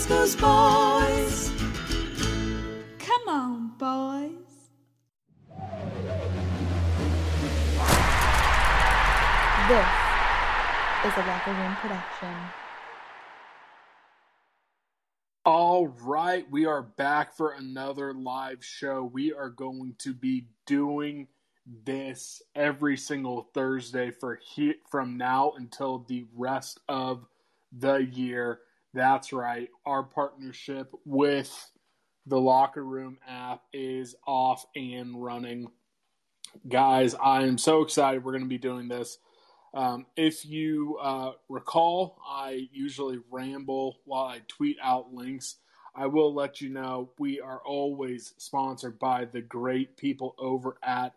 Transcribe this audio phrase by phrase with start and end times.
[0.00, 1.50] Ooh, boys.
[2.98, 4.30] Come on, boys.
[9.68, 9.86] This
[11.04, 12.34] is a Locker Room production.
[15.44, 19.02] All right, we are back for another live show.
[19.12, 21.26] We are going to be doing
[21.84, 27.26] this every single Thursday for he- from now until the rest of
[27.76, 28.60] the year.
[28.94, 29.68] That's right.
[29.86, 31.70] Our partnership with
[32.26, 35.68] the Locker Room app is off and running.
[36.68, 39.18] Guys, I am so excited we're going to be doing this.
[39.74, 45.56] Um, if you uh, recall, I usually ramble while I tweet out links.
[45.94, 51.14] I will let you know we are always sponsored by the great people over at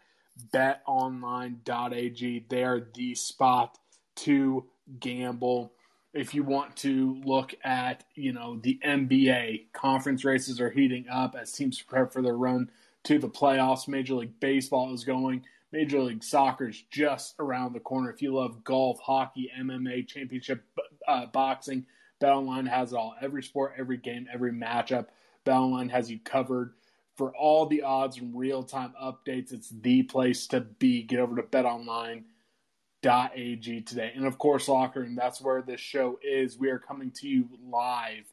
[0.54, 2.46] betonline.ag.
[2.50, 3.78] They are the spot
[4.18, 4.66] to
[5.00, 5.74] gamble.
[6.14, 11.36] If you want to look at, you know, the NBA conference races are heating up
[11.40, 12.70] as teams prepare for their run
[13.04, 13.88] to the playoffs.
[13.88, 15.46] Major League Baseball is going.
[15.72, 18.12] Major League Soccer is just around the corner.
[18.12, 20.64] If you love golf, hockey, MMA, championship
[21.08, 21.86] uh, boxing,
[22.20, 23.16] BetOnline has it all.
[23.22, 25.08] Every sport, every game, every matchup,
[25.46, 26.74] BetOnline has you covered.
[27.16, 31.04] For all the odds and real time updates, it's the place to be.
[31.04, 31.44] Get over to
[33.02, 34.12] BetOnline.ag today.
[34.16, 36.58] And of course, Locker Room, that's where this show is.
[36.58, 38.26] We are coming to you live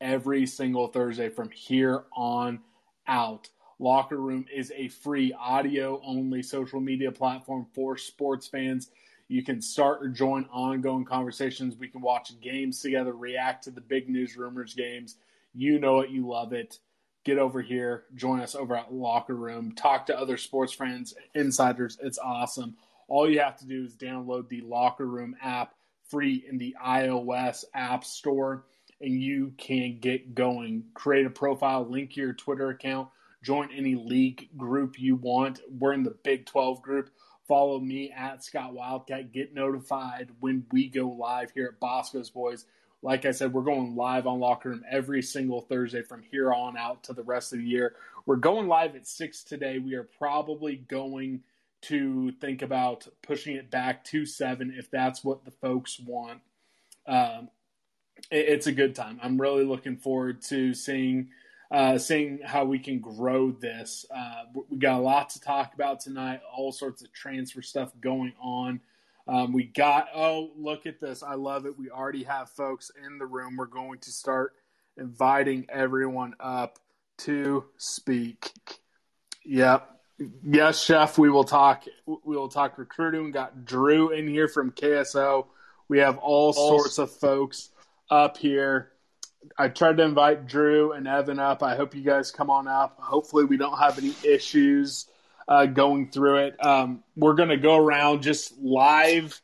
[0.00, 2.60] every single Thursday from here on
[3.06, 3.48] out.
[3.78, 8.90] Locker Room is a free audio only social media platform for sports fans.
[9.28, 11.76] You can start or join ongoing conversations.
[11.76, 15.16] We can watch games together, react to the big news rumors games.
[15.52, 16.78] You know it, you love it.
[17.24, 21.98] Get over here, join us over at Locker Room, talk to other sports friends, insiders.
[22.02, 22.76] It's awesome.
[23.08, 25.74] All you have to do is download the Locker Room app
[26.08, 28.64] free in the iOS App Store,
[29.00, 30.84] and you can get going.
[30.94, 33.08] Create a profile, link your Twitter account
[33.42, 35.60] join any league group you want.
[35.78, 37.10] We're in the Big 12 group.
[37.46, 39.32] Follow me at Scott Wildcat.
[39.32, 42.66] Get notified when we go live here at Bosco's Boys.
[43.00, 46.76] Like I said, we're going live on Locker Room every single Thursday from here on
[46.76, 47.94] out to the rest of the year.
[48.26, 49.78] We're going live at 6 today.
[49.78, 51.42] We are probably going
[51.82, 56.40] to think about pushing it back to 7 if that's what the folks want.
[57.06, 57.48] Um,
[58.30, 59.20] it, it's a good time.
[59.22, 61.30] I'm really looking forward to seeing–
[61.70, 64.06] uh, seeing how we can grow this.
[64.14, 68.32] Uh, we got a lot to talk about tonight, all sorts of transfer stuff going
[68.40, 68.80] on.
[69.26, 71.22] Um, we got, oh, look at this.
[71.22, 71.78] I love it.
[71.78, 73.56] We already have folks in the room.
[73.58, 74.54] We're going to start
[74.96, 76.78] inviting everyone up
[77.18, 78.50] to speak.
[79.44, 79.97] Yep.
[80.44, 81.16] Yes, chef.
[81.16, 81.84] We will talk.
[82.06, 83.30] We will talk recruiting.
[83.30, 85.46] Got Drew in here from KSO.
[85.88, 87.70] We have all sorts of folks
[88.10, 88.90] up here.
[89.56, 91.62] I tried to invite Drew and Evan up.
[91.62, 92.98] I hope you guys come on up.
[93.00, 95.06] Hopefully, we don't have any issues
[95.46, 96.64] uh, going through it.
[96.64, 99.40] Um, we're going to go around just live,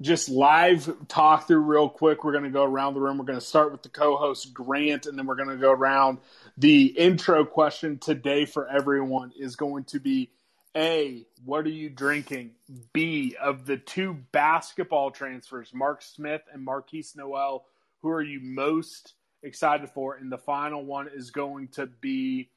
[0.00, 2.24] just live talk through real quick.
[2.24, 3.18] We're going to go around the room.
[3.18, 6.18] We're going to start with the co-host Grant, and then we're going to go around.
[6.56, 10.30] The intro question today for everyone is going to be:
[10.76, 12.52] A, what are you drinking?
[12.92, 17.64] B, of the two basketball transfers, Mark Smith and Markquis Nowell,
[18.02, 20.14] who are you most excited for?
[20.14, 22.50] And the final one is going to be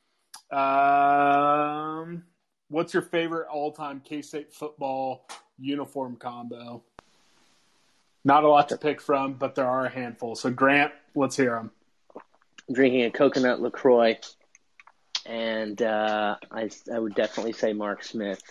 [0.52, 2.24] um,
[2.70, 6.84] what's your favorite all time K State football uniform combo?
[8.24, 10.36] Not a lot to pick from, but there are a handful.
[10.36, 11.72] So, Grant, let's hear them.
[12.72, 14.18] Drinking a coconut LaCroix,
[15.26, 18.42] and uh, I, I would definitely say Mark Smith.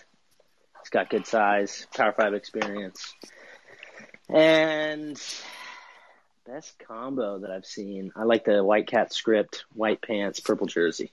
[0.81, 3.13] He's got good size, Power 5 experience.
[4.29, 5.21] And
[6.47, 8.13] Best combo that I've seen.
[8.15, 11.11] I like the White Cat script, white pants, purple jersey.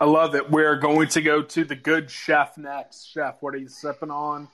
[0.00, 0.48] I love it.
[0.48, 3.06] We're going to go to the good chef next.
[3.06, 4.46] Chef, what are you sipping on?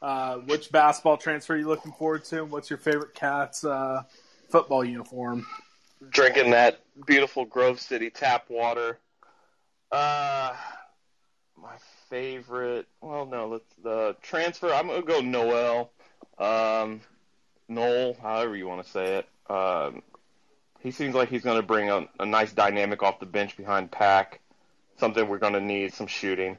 [0.00, 2.44] Uh, which basketball transfer are you looking forward to?
[2.44, 4.04] And what's your favorite Cats uh,
[4.48, 5.46] football uniform?
[6.10, 8.98] Drinking that beautiful Grove City tap water.
[9.90, 10.54] Uh,
[11.56, 11.74] my
[12.10, 12.86] favorite.
[13.00, 14.72] Well, no, let's the transfer.
[14.72, 15.90] I'm gonna go Nowell,
[16.38, 17.00] Um,
[17.68, 19.28] Nowell, however you want to say it.
[19.52, 20.02] Um,
[20.80, 24.40] he seems like he's to bring a, a nice dynamic off the bench behind Pack,
[24.98, 26.58] something we're to need, some shooting.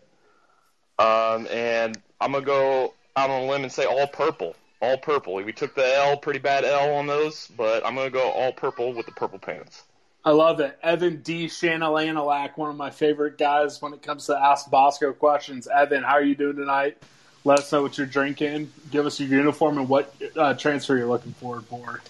[0.97, 4.55] Um, and I'm to go out on a limb and say all purple.
[4.81, 5.35] All purple.
[5.35, 8.51] We took the L, pretty bad L on those, but I'm going to go all
[8.51, 9.83] purple with the purple pants.
[10.25, 10.77] I love it.
[10.81, 11.45] Evan D.
[11.45, 15.67] Shanalanalak, one of my favorite guys when it comes to Ask Bosco questions.
[15.67, 16.97] Evan, how are you doing tonight?
[17.43, 18.71] Let us know what you're drinking.
[18.89, 22.01] Give us your uniform and what uh, transfer you're looking forward for.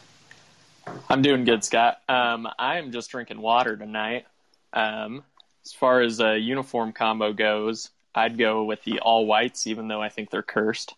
[1.09, 1.99] I'm doing good, Scott.
[2.07, 4.25] Um, I am just drinking water tonight.
[4.71, 5.23] Um,
[5.65, 10.01] as far as a uniform combo goes, I'd go with the all whites, even though
[10.01, 10.95] I think they're cursed.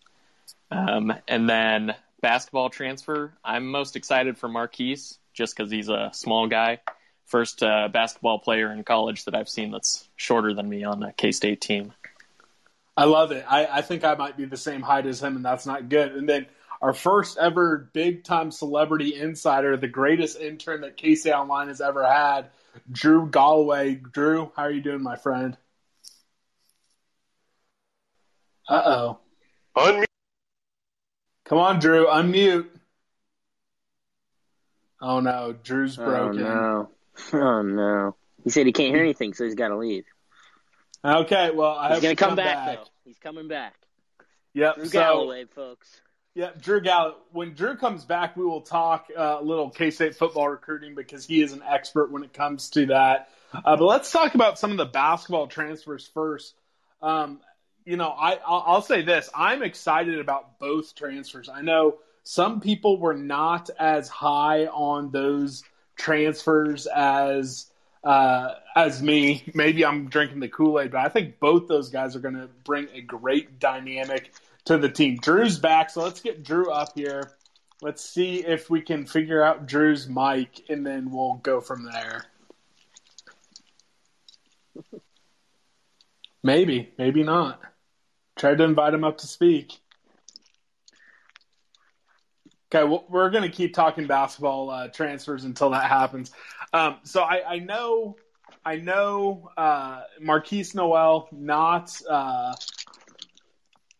[0.70, 6.46] Um, and then basketball transfer, I'm most excited for Markquis, just because he's a small
[6.46, 6.80] guy.
[7.26, 11.12] First uh, basketball player in college that I've seen that's shorter than me on a
[11.12, 11.92] K State team.
[12.96, 13.44] I love it.
[13.48, 16.16] I, I think I might be the same height as him, and that's not good.
[16.16, 16.46] And then
[16.80, 22.04] our first ever big time celebrity insider, the greatest intern that KC Online has ever
[22.06, 22.50] had,
[22.90, 23.94] Drew Galloway.
[23.94, 25.56] Drew, how are you doing, my friend?
[28.68, 29.18] Uh oh.
[29.76, 30.07] Unmute.
[31.48, 32.66] Come on, Drew, unmute.
[35.00, 36.42] Oh no, Drew's broken.
[36.42, 36.90] Oh no.
[37.32, 38.16] Oh no.
[38.44, 40.04] He said he can't hear anything, so he's got to leave.
[41.04, 42.84] Okay, well, I He's have gonna come, come back, though.
[43.04, 43.74] He's coming back.
[44.54, 44.74] Yep.
[44.76, 46.00] Drew so, Galloway, folks.
[46.34, 47.16] Yeah, Drew Galloway.
[47.32, 51.26] When Drew comes back, we will talk uh, a little K State football recruiting because
[51.26, 53.30] he is an expert when it comes to that.
[53.52, 56.54] Uh, but let's talk about some of the basketball transfers first.
[57.02, 57.40] Um,
[57.88, 61.48] you know, I I'll, I'll say this: I'm excited about both transfers.
[61.48, 65.64] I know some people were not as high on those
[65.96, 67.70] transfers as
[68.04, 69.42] uh, as me.
[69.54, 72.50] Maybe I'm drinking the Kool Aid, but I think both those guys are going to
[72.62, 74.32] bring a great dynamic
[74.66, 75.16] to the team.
[75.16, 77.32] Drew's back, so let's get Drew up here.
[77.80, 82.26] Let's see if we can figure out Drew's mic, and then we'll go from there.
[86.42, 87.62] Maybe, maybe not.
[88.38, 89.78] Tried to invite him up to speak.
[92.72, 96.30] Okay, well, we're going to keep talking basketball uh, transfers until that happens.
[96.72, 98.16] Um, so I, I know,
[98.64, 102.54] I know, uh, Markquis Nowell not uh,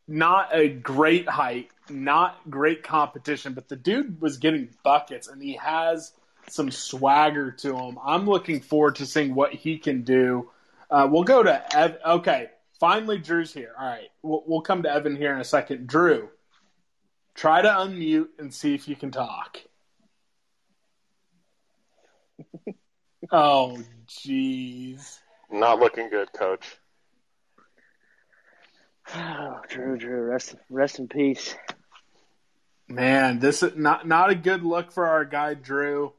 [0.07, 5.55] not a great height, not great competition, but the dude was getting buckets and he
[5.55, 6.13] has
[6.49, 7.99] some swagger to him.
[8.05, 10.51] I'm looking forward to seeing what he can do.
[10.91, 11.99] Uh, we'll go to Ev.
[12.05, 13.73] Okay, finally, Drew's here.
[13.79, 15.87] All right, we'll, we'll come to Evan here in a second.
[15.87, 16.29] Drew,
[17.35, 19.59] try to unmute and see if you can talk.
[23.31, 23.79] oh,
[24.09, 25.19] jeez.
[25.51, 26.67] Not looking good, coach.
[29.15, 31.55] Oh, Drew, Drew, rest, rest in peace.
[32.89, 36.13] Man, this is not not a good look for our guy Drew.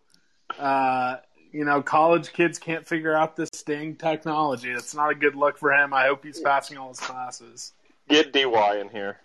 [0.58, 1.18] Uh,
[1.52, 4.70] you know, college kids can't figure out this Sting technology.
[4.70, 5.94] It's not a good look for him.
[5.94, 7.74] I hope he's passing all his classes.
[8.08, 9.18] Get DY in here.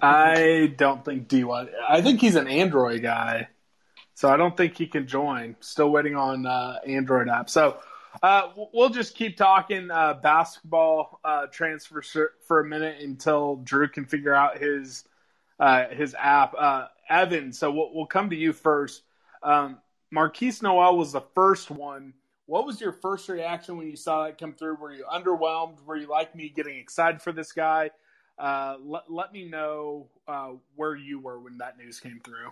[0.00, 1.68] I don't think DY.
[1.88, 3.48] I think he's an Android guy,
[4.14, 5.56] so I don't think he can join.
[5.60, 7.48] Still waiting on uh, Android app.
[7.48, 7.78] So
[8.22, 12.02] uh, we'll just keep talking uh, basketball uh, transfer
[12.46, 15.04] for a minute until Drew can figure out his
[15.58, 16.54] uh, his app.
[16.58, 19.02] Uh, Evan, so we'll, we'll, come to you first.
[19.42, 19.78] Um,
[20.14, 22.14] Markquis Nowell was the first one.
[22.46, 24.74] What was your first reaction when you saw that come through?
[24.76, 25.84] Were you underwhelmed?
[25.86, 27.90] Were you like me, getting excited for this guy?
[28.38, 30.08] Uh, let, let me know
[30.74, 32.50] where you were when that news came through.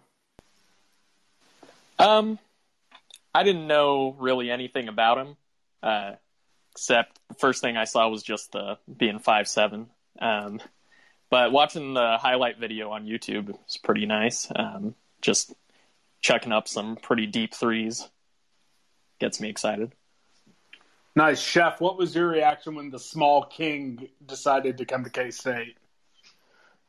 [1.98, 2.38] Um,
[3.34, 5.36] I didn't know really anything about him.
[5.82, 6.12] Uh,
[6.72, 9.88] except the first thing I saw was just the being five seven.
[10.20, 10.60] Um,
[11.30, 14.50] but watching the highlight video on YouTube was pretty nice.
[14.54, 15.52] Um, just
[16.20, 18.08] checking up some pretty deep threes
[19.18, 19.92] gets me excited.
[21.16, 21.80] Nice, chef.
[21.80, 25.76] What was your reaction when the small king decided to come to K State?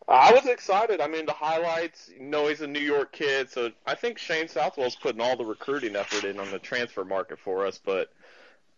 [0.07, 1.01] I was excited.
[1.01, 2.09] I mean, the highlights.
[2.15, 5.45] You know, he's a New York kid, so I think Shane Southwell's putting all the
[5.45, 7.79] recruiting effort in on the transfer market for us.
[7.83, 8.12] But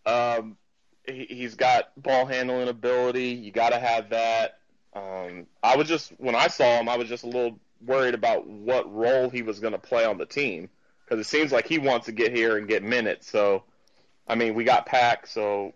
[0.04, 0.56] um,
[1.06, 3.28] he, he's got ball handling ability.
[3.28, 4.58] You got to have that.
[4.94, 8.46] Um, I was just when I saw him, I was just a little worried about
[8.46, 10.68] what role he was going to play on the team
[11.04, 13.30] because it seems like he wants to get here and get minutes.
[13.30, 13.64] So,
[14.26, 15.74] I mean, we got Pack, so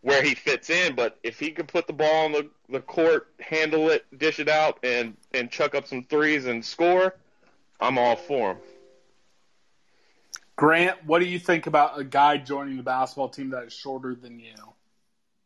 [0.00, 0.94] where he fits in.
[0.94, 4.48] But if he could put the ball on the, the court, handle it, dish it
[4.48, 7.14] out, and and chuck up some threes and score,
[7.80, 8.58] I'm all for him.
[10.56, 14.14] Grant, what do you think about a guy joining the basketball team that is shorter
[14.14, 14.54] than you?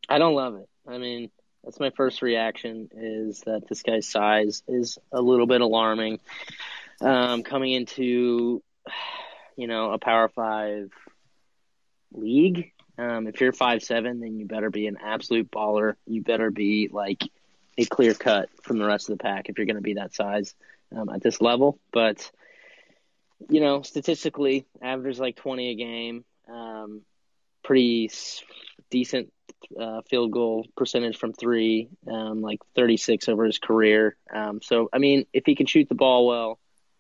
[0.09, 0.69] I don't love it.
[0.87, 1.31] I mean,
[1.65, 6.21] that's my first reaction is that this guy's size is a little bit alarming.
[7.01, 8.63] Um, coming into
[9.59, 10.93] you know, a Power Five
[12.13, 12.73] league.
[12.97, 15.95] Um, if you're five seven, then you better be an absolute baller.
[16.07, 17.23] You better be like
[17.77, 20.15] a clear cut from the rest of the pack if you're going to be that
[20.15, 20.55] size
[20.97, 21.79] um, at this level.
[21.93, 22.31] But
[23.51, 26.25] you know, statistically, average like 20 a game.
[26.49, 27.03] Um,
[27.65, 28.11] pretty
[28.91, 29.33] decent
[29.79, 34.17] uh, field goal percentage from three, um, like 36 over his career.
[34.33, 36.59] Um, so, I mean, if he can shoot the ball well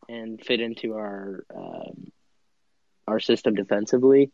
[0.08, 2.12] and fit into our um,
[3.06, 4.30] our system defensively,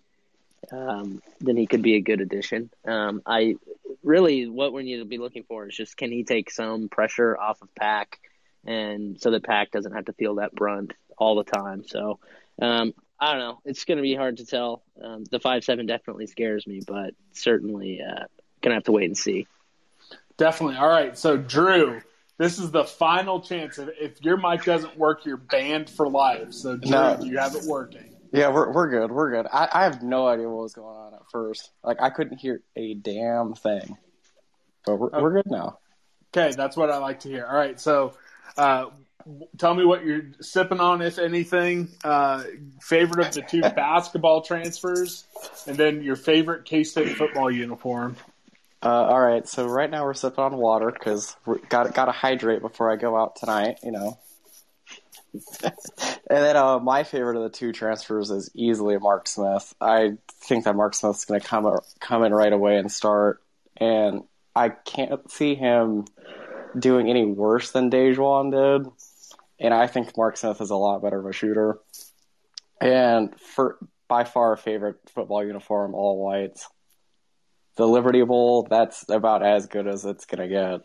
[0.72, 2.70] um, then he could be a good addition.
[2.84, 3.56] Um, I
[4.02, 7.38] really what we need to be looking for is just can he take some pressure
[7.38, 8.18] off of Pack,
[8.64, 11.84] and so that Pack doesn't have to feel that brunt all the time.
[11.86, 12.18] So
[12.60, 13.60] um, I don't know.
[13.64, 14.82] It's going to be hard to tell.
[15.02, 18.24] Um, the five seven definitely scares me, but certainly uh,
[18.62, 19.46] gonna have to wait and see.
[20.36, 20.76] Definitely.
[20.76, 21.16] All right.
[21.16, 22.00] So Drew,
[22.38, 23.78] this is the final chance.
[23.78, 26.52] If, if your mic doesn't work, you're banned for life.
[26.52, 27.18] So Drew, No.
[27.22, 28.10] you have it working.
[28.32, 29.10] Yeah, we're we're good.
[29.12, 29.46] We're good.
[29.52, 31.70] I, I have no idea what was going on at first.
[31.84, 33.96] Like I couldn't hear a damn thing.
[34.84, 35.78] But we're we're good now.
[36.36, 37.46] Okay, that's what I like to hear.
[37.46, 38.14] All right, so
[38.58, 39.03] uh, w-
[39.58, 41.88] tell me what you're sipping on, if anything.
[42.02, 42.44] Uh,
[42.80, 45.24] favorite of the two basketball transfers,
[45.66, 48.16] and then your favorite K State football uniform.
[48.82, 52.12] Uh, all right, so right now we're sipping on water because we got got to
[52.12, 53.78] hydrate before I go out tonight.
[53.82, 54.18] You know.
[55.64, 55.72] and
[56.28, 59.74] then uh, my favorite of the two transfers is easily Mark Smith.
[59.80, 63.42] I think that Mark Smith's going to come come in right away and start,
[63.76, 64.22] and
[64.54, 66.04] I can't see him
[66.78, 68.92] doing any worse than DaJuan did.
[69.60, 71.78] And I think Mark Smith is a lot better of a shooter.
[72.80, 76.68] And for by far a favorite football uniform, all whites.
[77.76, 80.80] The Liberty Bowl, that's about as good as it's gonna get.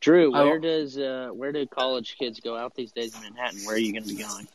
[0.00, 3.60] Drew, I- where does uh, where do college kids go out these days in Manhattan?
[3.64, 4.48] Where are you going to be going?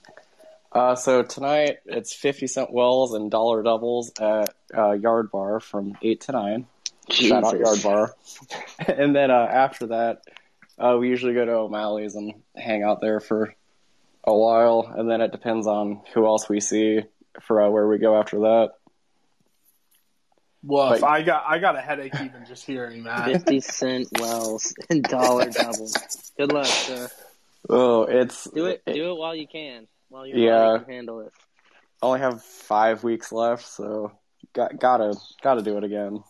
[0.73, 5.97] Uh, so tonight it's fifty cent wells and dollar doubles at uh, Yard Bar from
[6.01, 6.67] eight to nine.
[7.09, 8.13] Shout out Yard Bar.
[8.79, 10.23] and then uh, after that,
[10.77, 13.55] uh, we usually go to O'Malley's and hang out there for
[14.23, 17.01] a while, and then it depends on who else we see
[17.41, 18.71] for uh, where we go after that.
[20.63, 21.01] Woof!
[21.01, 23.25] But- I got I got a headache even just hearing that.
[23.25, 25.93] Fifty cent wells and dollar doubles.
[26.37, 27.09] Good luck, sir.
[27.69, 28.81] Oh, it's Do it.
[28.85, 29.87] Do it while you can.
[30.09, 30.59] While your Yeah.
[30.77, 31.31] body can handle it.
[32.01, 34.11] only have five weeks left, so
[34.53, 36.23] got gotta gotta do it again.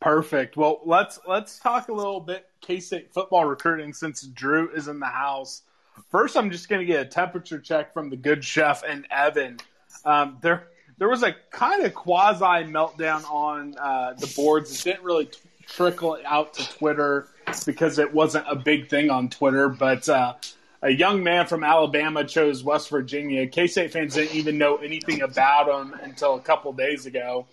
[0.00, 0.56] Perfect.
[0.56, 4.98] Well, let's let's talk a little bit K State football recruiting since Drew is in
[4.98, 5.62] the house.
[6.10, 9.58] First, I'm just going to get a temperature check from the good chef and Evan.
[10.06, 14.72] Um, there there was a kind of quasi meltdown on uh, the boards.
[14.72, 17.28] It didn't really t- trickle out to Twitter
[17.66, 20.08] because it wasn't a big thing on Twitter, but.
[20.08, 20.34] Uh,
[20.82, 23.46] a young man from Alabama chose West Virginia.
[23.46, 27.46] K State fans didn't even know anything about him until a couple days ago.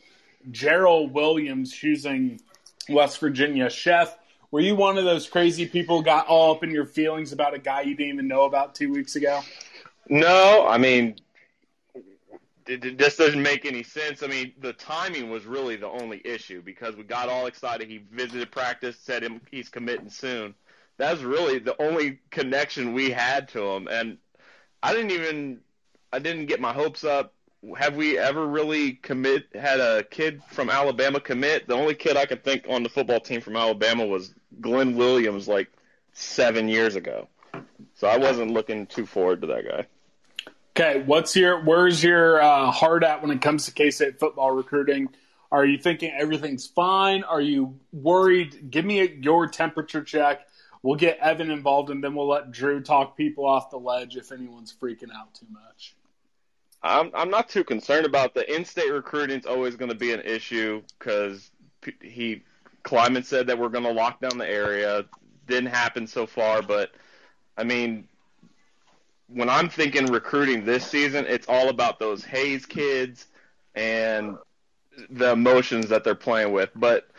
[0.52, 2.40] Gerald Williams choosing
[2.90, 3.70] West Virginia.
[3.70, 4.18] Chef,
[4.52, 7.60] were you one of those crazy people got all up in your feelings about a
[7.60, 9.42] guy you didn't even know about two weeks ago?
[10.10, 11.18] No, I mean,
[12.66, 14.24] just doesn't make any sense.
[14.24, 17.88] I mean, the timing was really the only issue because we got all excited.
[17.88, 20.56] He visited practice, said him he's committing soon.
[20.98, 24.18] That's really the only connection we had to him, and
[24.82, 25.60] I didn't even
[26.12, 27.34] I didn't get my hopes up.
[27.76, 31.68] Have we ever really commit had a kid from Alabama commit?
[31.68, 35.48] The only kid I could think on the football team from Alabama was Glenn Williams,
[35.48, 35.70] like
[36.14, 37.28] seven years ago.
[37.96, 39.86] So I wasn't looking too forward to that guy.
[40.76, 44.52] Okay, what's your where's your uh, heart at when it comes to K State football
[44.52, 45.10] recruiting?
[45.52, 47.24] Are you thinking everything's fine?
[47.24, 48.70] Are you worried?
[48.70, 50.42] Give me a, your temperature check.
[50.84, 54.32] We'll get Evan involved, and then we'll let Drew talk people off the ledge if
[54.32, 55.96] anyone's freaking out too much.
[56.84, 59.38] I'm I'm not too concerned about the in-state recruiting.
[59.38, 61.50] It's always going to be an issue because
[62.02, 62.44] he
[62.84, 65.06] Klieman said that we're going to lock down the area.
[65.48, 66.92] Didn't happen so far, but
[67.58, 68.08] I mean,
[69.28, 73.28] when I'm thinking recruiting this season, it's all about those Hayes kids
[73.76, 74.38] and
[75.10, 76.70] the emotions that they're playing with.
[76.76, 77.10] But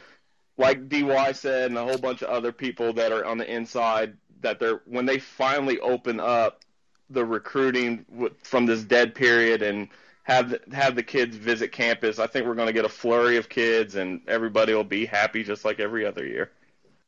[0.57, 4.17] like DY said, and a whole bunch of other people that are on the inside,
[4.41, 6.65] that they're when they finally open up
[7.11, 9.89] the recruiting w- from this dead period and
[10.25, 13.39] have the, have the kids visit campus, I think we're going to get a flurry
[13.39, 16.51] of kids, and everybody will be happy just like every other year.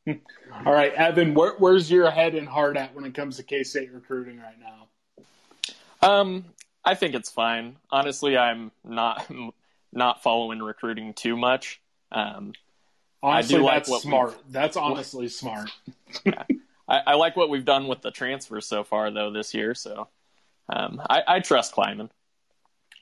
[0.65, 3.63] All right, Evan, where, where's your head and heart at when it comes to K
[3.63, 4.89] State recruiting right now?
[6.03, 6.47] Um,
[6.85, 7.77] I think it's fine.
[7.91, 9.31] Honestly, I'm not
[9.93, 11.81] not following recruiting too much.
[12.11, 12.55] Um,
[13.23, 14.39] Honestly, I do like that's what smart.
[14.49, 15.71] That's honestly smart.
[16.91, 19.75] I, I like what we've done with the transfers so far, though, this year.
[19.75, 20.09] So
[20.69, 22.11] um, I, I trust Klieman.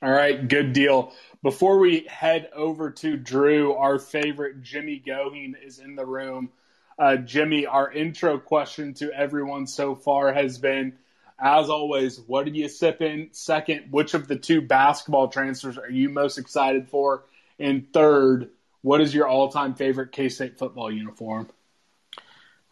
[0.01, 1.11] All right, good deal.
[1.43, 6.51] Before we head over to Drew, our favorite Jimmy Goheen is in the room.
[6.97, 10.93] Uh, Jimmy, our intro question to everyone so far has been,
[11.37, 13.29] as always, what are you sipping?
[13.31, 17.25] Second, which of the two basketball transfers are you most excited for?
[17.57, 18.49] And third,
[18.81, 21.49] what is your all-time favorite K-State football uniform?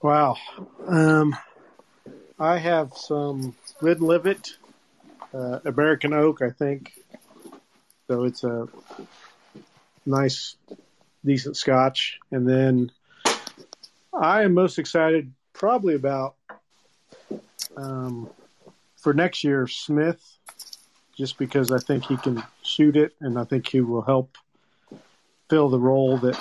[0.01, 0.37] Wow.
[0.85, 1.35] Um,
[2.39, 4.57] I have some Glenlivet,
[5.33, 6.93] uh, American Oak, I think.
[8.07, 8.67] So it's a
[10.05, 10.55] nice,
[11.25, 12.19] decent scotch.
[12.31, 12.91] And then
[14.13, 16.35] I am most excited probably about
[17.75, 18.29] um,
[18.97, 20.23] for next year Smith,
[21.15, 24.37] just because I think he can shoot it, and I think he will help
[25.49, 26.39] fill the role that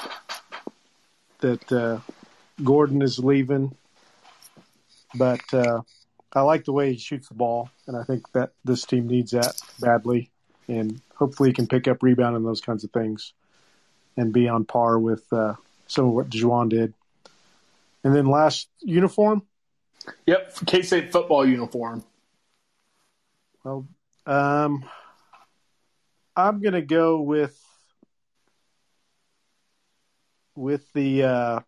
[1.41, 2.01] that uh,
[2.63, 3.77] Gordon is leaving.
[5.15, 5.83] But uh,
[6.33, 9.31] I like the way he shoots the ball, and I think that this team needs
[9.31, 10.31] that badly.
[10.69, 13.33] And hopefully, he can pick up rebound and those kinds of things,
[14.17, 15.55] and be on par with uh,
[15.87, 16.93] some of what DaJuan did.
[18.05, 19.43] And then last uniform.
[20.27, 22.05] Yep, K State football uniform.
[23.65, 23.87] Well,
[24.27, 24.85] um,
[26.37, 27.59] I'm gonna go with
[30.55, 31.61] with the uh,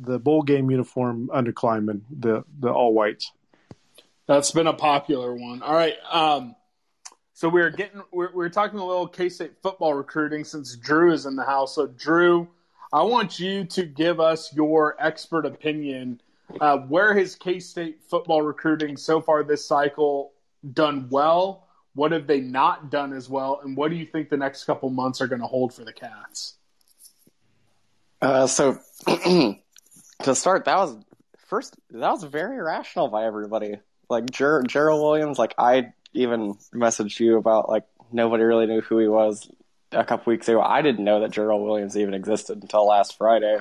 [0.00, 3.32] the bowl game uniform under Klieman, the the all whites.
[4.26, 5.62] That's been a popular one.
[5.62, 5.94] All right.
[6.10, 6.54] Um,
[7.32, 11.26] so we're getting we're, we're talking a little K State football recruiting since Drew is
[11.26, 11.74] in the house.
[11.74, 12.48] So Drew,
[12.92, 16.20] I want you to give us your expert opinion.
[16.60, 20.32] Uh, where has K State football recruiting so far this cycle
[20.72, 21.68] done well?
[21.94, 23.60] What have they not done as well?
[23.64, 25.92] And what do you think the next couple months are going to hold for the
[25.92, 26.54] Cats?
[28.20, 28.78] Uh, so
[30.22, 30.96] to start, that was
[31.46, 31.76] first.
[31.90, 33.76] That was very rational by everybody.
[34.08, 38.98] Like Ger- Gerald Williams, like I even messaged you about like nobody really knew who
[38.98, 39.50] he was
[39.92, 40.60] a couple weeks ago.
[40.60, 43.58] I didn't know that Gerald Williams even existed until last Friday.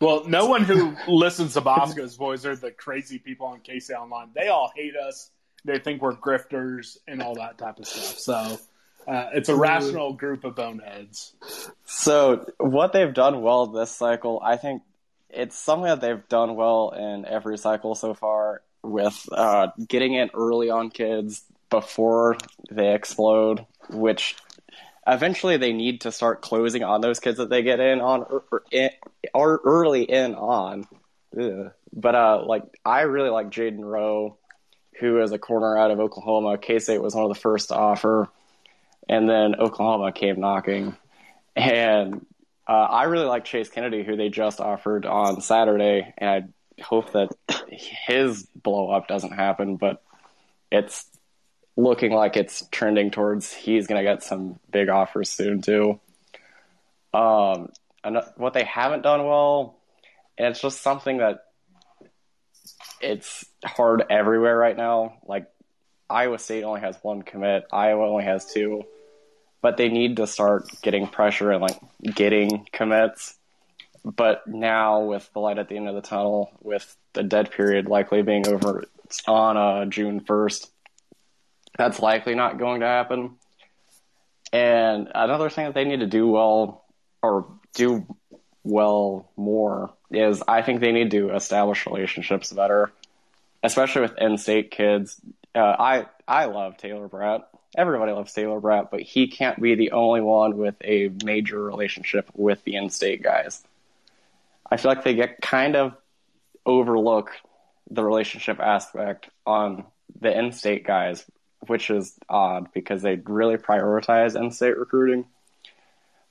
[0.00, 4.28] Well, no one who listens to Bosco's voice are the crazy people on KC Online.
[4.34, 5.30] They all hate us.
[5.64, 8.18] They think we're grifters and all that type of stuff.
[8.18, 8.60] So
[9.08, 11.34] uh, it's a rational group of boneheads.
[11.84, 14.82] So what they've done well this cycle, I think
[15.30, 20.30] it's something that they've done well in every cycle so far with uh, getting in
[20.34, 22.36] early on kids before
[22.70, 24.36] they explode, which
[25.06, 28.44] eventually they need to start closing on those kids that they get in on or,
[28.50, 28.90] or,
[29.34, 30.86] or early in on.
[31.38, 31.72] Ugh.
[31.92, 34.36] But uh, like I really like Jaden Rowe,
[35.00, 36.58] who is a corner out of Oklahoma.
[36.58, 38.28] K State was one of the first to offer,
[39.08, 40.96] and then Oklahoma came knocking.
[41.56, 42.26] And
[42.68, 47.12] uh, I really like Chase Kennedy, who they just offered on Saturday, and I hope
[47.12, 47.30] that
[47.70, 49.76] his blow up doesn't happen.
[49.76, 50.02] But
[50.70, 51.06] it's
[51.76, 55.98] looking like it's trending towards he's going to get some big offers soon too.
[57.14, 57.70] Um,
[58.04, 59.78] and what they haven't done well,
[60.36, 61.44] and it's just something that
[63.00, 65.14] it's hard everywhere right now.
[65.26, 65.46] Like
[66.10, 68.84] Iowa State only has one commit, Iowa only has two,
[69.60, 73.34] but they need to start getting pressure and like getting commits.
[74.04, 77.88] But now with the light at the end of the tunnel, with the dead period
[77.88, 78.84] likely being over
[79.26, 80.70] on uh, June first,
[81.76, 83.36] that's likely not going to happen.
[84.52, 86.84] And another thing that they need to do well
[87.22, 88.06] or do
[88.64, 92.90] well more is I think they need to establish relationships better,
[93.62, 95.20] especially with in-state kids.
[95.54, 97.42] Uh, I I love Taylor Braet.
[97.76, 102.30] Everybody loves Taylor Braet, but he can't be the only one with a major relationship
[102.34, 103.62] with the in-state guys.
[104.70, 105.94] I feel like they get kind of
[106.64, 107.32] overlook
[107.90, 109.84] the relationship aspect on
[110.20, 111.24] the in-state guys,
[111.66, 115.26] which is odd because they really prioritize in-state recruiting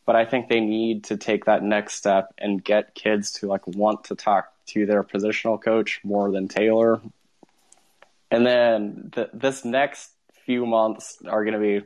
[0.07, 3.67] but I think they need to take that next step and get kids to like
[3.67, 7.01] want to talk to their positional coach more than Taylor.
[8.31, 10.11] And then the, this next
[10.47, 11.85] few months are going to be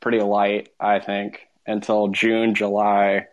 [0.00, 3.26] pretty light, I think, until June, July.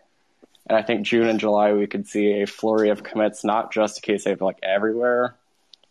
[0.68, 3.96] And I think June and July we could see a flurry of commits, not just
[3.96, 5.36] to K State, but like everywhere.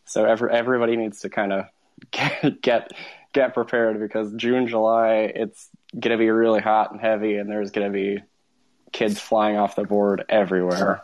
[0.05, 1.65] So every, everybody needs to kind of
[2.11, 2.91] get, get
[3.33, 7.71] get prepared because June, July, it's going to be really hot and heavy, and there's
[7.71, 8.21] going to be
[8.91, 11.01] kids flying off the board everywhere.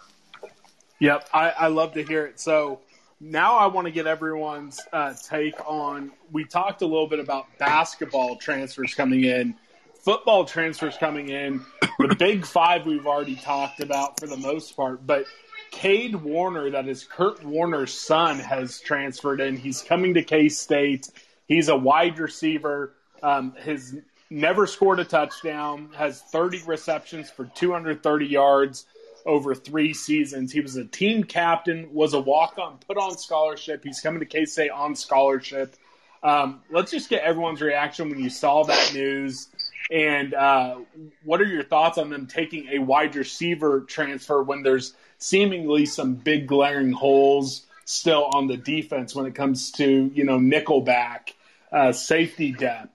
[0.99, 2.39] Yep, I, I love to hear it.
[2.39, 2.79] So
[3.23, 6.11] now I want to get everyone's uh, take on.
[6.31, 9.55] We talked a little bit about basketball transfers coming in,
[10.01, 11.63] football transfers coming in.
[11.99, 15.25] The big five we've already talked about for the most part, but
[15.71, 19.55] Cade Warner, that is Kurt Warner's son, has transferred in.
[19.55, 21.09] He's coming to K State.
[21.47, 22.93] He's a wide receiver.
[23.23, 23.95] Um, his
[24.29, 25.89] never scored a touchdown.
[25.95, 28.85] Has 30 receptions for 230 yards
[29.25, 30.51] over three seasons.
[30.51, 31.93] He was a team captain.
[31.93, 33.83] Was a walk on, put on scholarship.
[33.83, 35.75] He's coming to K State on scholarship.
[36.21, 39.49] Um, let's just get everyone's reaction when you saw that news.
[39.91, 40.77] And uh,
[41.25, 46.15] what are your thoughts on them taking a wide receiver transfer when there's seemingly some
[46.15, 51.33] big glaring holes still on the defense when it comes to you know nickelback,
[51.71, 52.89] uh, safety depth,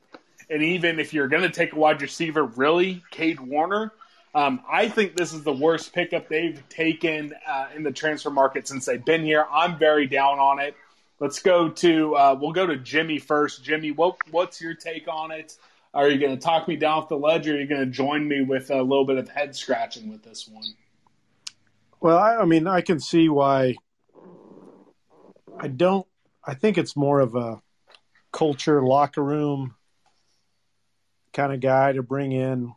[0.50, 3.92] and even if you're going to take a wide receiver, really, Cade Warner.
[4.34, 8.68] Um, I think this is the worst pickup they've taken uh, in the transfer market
[8.68, 9.46] since they've been here.
[9.50, 10.74] I'm very down on it.
[11.18, 13.64] Let's go to uh, we'll go to Jimmy first.
[13.64, 15.56] Jimmy, what what's your take on it?
[15.94, 17.86] Are you going to talk me down off the ledge, or are you going to
[17.86, 20.62] join me with a little bit of head scratching with this one?
[22.00, 23.74] Well, I, I mean, I can see why.
[25.58, 26.06] I don't.
[26.44, 27.60] I think it's more of a
[28.32, 29.74] culture, locker room
[31.32, 32.72] kind of guy to bring in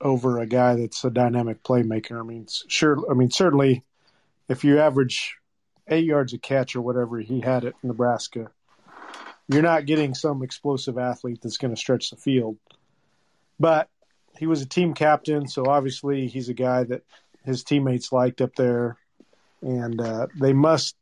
[0.00, 2.18] over a guy that's a dynamic playmaker.
[2.18, 2.98] I mean, sure.
[3.10, 3.84] I mean, certainly,
[4.48, 5.36] if you average
[5.88, 8.50] eight yards a catch or whatever he had at Nebraska,
[9.48, 12.56] you're not getting some explosive athlete that's going to stretch the field.
[13.58, 13.88] But
[14.38, 17.02] he was a team captain, so obviously he's a guy that
[17.44, 18.96] his teammates liked up there,
[19.60, 20.96] and uh, they must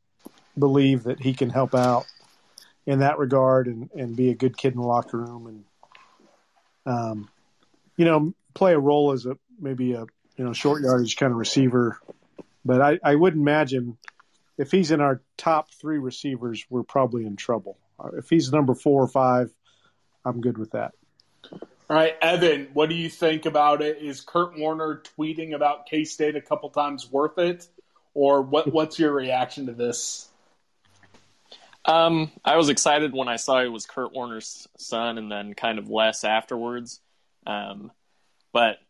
[0.58, 2.06] believe that he can help out
[2.86, 5.64] in that regard and, and be a good kid in the locker room and
[6.86, 7.28] um,
[7.96, 10.04] you know play a role as a maybe a
[10.36, 11.98] you know short yardage kind of receiver.
[12.64, 13.96] But I, I would imagine
[14.58, 17.78] if he's in our top three receivers, we're probably in trouble.
[18.14, 19.50] If he's number four or five,
[20.24, 20.92] I'm good with that.
[21.90, 23.98] All right, Evan, what do you think about it?
[24.02, 27.66] Is Kurt Warner tweeting about K State a couple times worth it,
[28.12, 28.70] or what?
[28.72, 30.28] What's your reaction to this?
[31.86, 35.78] Um, I was excited when I saw it was Kurt Warner's son, and then kind
[35.78, 37.00] of less afterwards.
[37.46, 37.90] Um,
[38.58, 38.80] but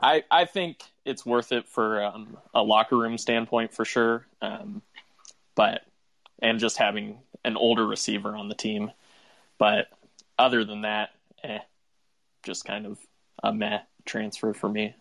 [0.00, 4.24] I I think it's worth it for um, a locker room standpoint for sure.
[4.40, 4.82] Um,
[5.56, 5.80] but
[6.40, 8.92] and just having an older receiver on the team.
[9.58, 9.88] But
[10.38, 11.10] other than that,
[11.42, 11.58] eh,
[12.44, 13.00] just kind of
[13.42, 14.94] a meh transfer for me.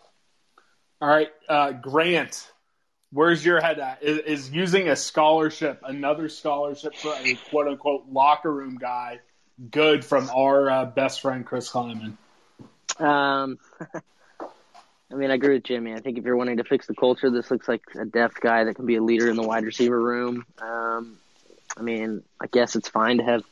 [0.99, 2.51] All right, uh, Grant,
[3.11, 4.01] where's your head at?
[4.01, 9.19] Is, is, using a scholarship, another scholarship for a quote unquote locker room guy,
[9.69, 12.17] good from our uh, best friend Chris Klieman?
[12.99, 13.59] Um,
[15.11, 15.93] I mean, I agree with Jimmy.
[15.93, 18.65] I think if you're wanting to fix the culture, this looks like a depth guy
[18.65, 20.45] that can be a leader in the wide receiver room.
[20.59, 21.17] Um,
[21.77, 23.43] I mean, I guess it's fine to have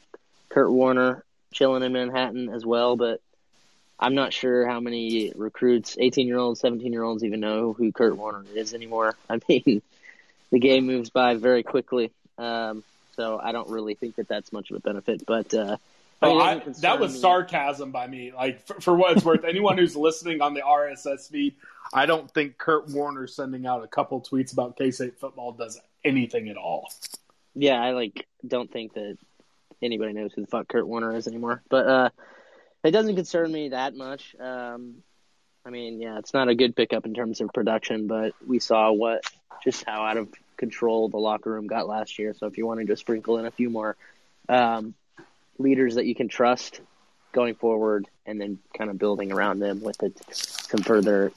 [0.50, 3.22] Kurt Warner chilling in Manhattan as well, but
[3.98, 7.92] I'm not sure how many recruits, 18 year olds, 17 year olds, even know who
[7.94, 9.16] Kurt Warner is anymore.
[9.30, 9.82] I mean,
[10.52, 12.84] the game moves by very quickly, um,
[13.16, 15.26] so I don't really think that that's much of a benefit.
[15.26, 15.78] But uh,
[16.28, 17.20] oh, I, that was me.
[17.20, 18.32] sarcasm by me.
[18.32, 21.56] Like for, for what it's worth, anyone who's listening on the RSS feed,
[21.94, 25.80] I don't think Kurt Warner sending out a couple tweets about K State football does
[26.04, 26.90] anything at all.
[27.54, 29.18] Yeah, I like don't think that
[29.82, 31.64] anybody knows who the fuck Kurt Warner is anymore.
[31.70, 32.10] But uh,
[32.84, 34.36] it doesn't concern me that much.
[34.40, 34.96] Um,
[35.66, 38.92] I mean, yeah, it's not a good pickup in terms of production, but we saw
[38.92, 39.24] what
[39.64, 42.34] just how out of control the locker room got last year.
[42.38, 43.98] So if you wanted to just sprinkle in a few more
[44.48, 44.94] um,
[45.58, 46.82] leaders that you can trust
[47.32, 51.32] going forward, and then kind of building around them with it, some further,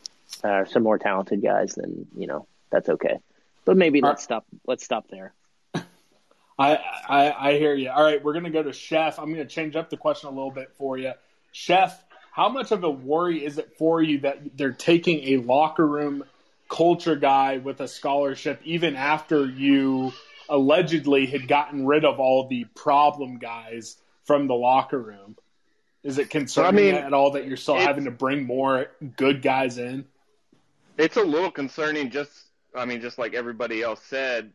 [0.45, 3.19] uh, some more talented guys, then you know that's okay.
[3.65, 4.47] But maybe let's stop.
[4.67, 5.35] Let's stop there.
[6.59, 6.79] I,
[7.09, 7.91] I I hear you.
[7.91, 9.19] All right, we're gonna go to Chef.
[9.19, 11.13] I'm gonna change up the question a little bit for you.
[11.53, 12.03] Chef,
[12.33, 16.25] how much of a worry is it for you that they're taking a locker room
[16.69, 20.13] culture guy with a scholarship even after you
[20.49, 23.97] allegedly had gotten rid of all the problem guys
[24.29, 25.37] from the locker room?
[26.05, 28.87] Is it concerning I mean, at all that you're still having to bring more
[29.17, 30.05] good guys in?
[30.97, 32.31] It's a little concerning just
[32.75, 34.53] I mean just like everybody else said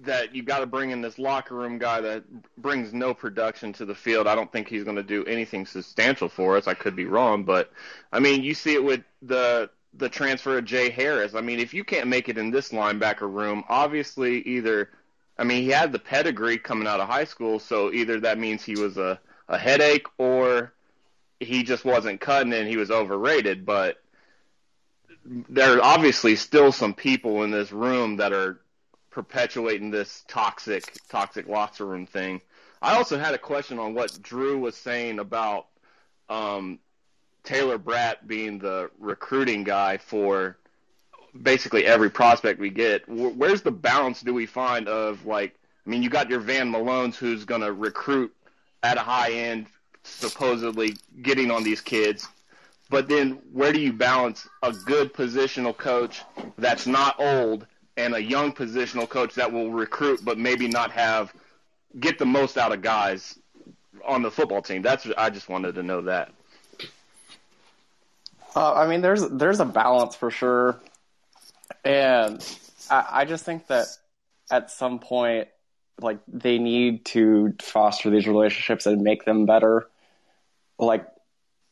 [0.00, 2.24] that you got to bring in this locker room guy that
[2.56, 4.26] brings no production to the field.
[4.26, 6.66] I don't think he's going to do anything substantial for us.
[6.66, 7.70] I could be wrong, but
[8.12, 11.34] I mean, you see it with the the transfer of Jay Harris.
[11.34, 14.90] I mean, if you can't make it in this linebacker room, obviously either
[15.36, 18.62] I mean, he had the pedigree coming out of high school, so either that means
[18.62, 19.18] he was a
[19.48, 20.72] a headache or
[21.40, 24.02] he just wasn't cutting and he was overrated, but
[25.24, 28.60] there are obviously still some people in this room that are
[29.10, 32.40] perpetuating this toxic toxic locker room thing.
[32.82, 35.66] I also had a question on what Drew was saying about
[36.28, 36.78] um,
[37.42, 40.58] Taylor Braet being the recruiting guy for
[41.42, 43.08] basically every prospect we get.
[43.08, 45.54] Where's the balance do we find of like?
[45.86, 48.34] I mean, you got your Van Malones who's going to recruit
[48.82, 49.66] at a high end,
[50.02, 52.28] supposedly getting on these kids.
[52.90, 56.22] But then where do you balance a good positional coach
[56.58, 57.66] that's not old
[57.96, 61.32] and a young positional coach that will recruit but maybe not have
[62.00, 63.38] get the most out of guys
[64.06, 64.82] on the football team?
[64.82, 66.32] That's I just wanted to know that.
[68.56, 70.78] Uh, I mean, there's there's a balance for sure,
[71.84, 72.44] and
[72.90, 73.86] I, I just think that
[74.50, 75.48] at some point,
[76.00, 79.88] like they need to foster these relationships and make them better.
[80.78, 81.06] Like,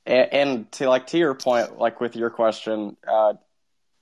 [0.06, 3.34] and, to like to your point, like with your question, uh,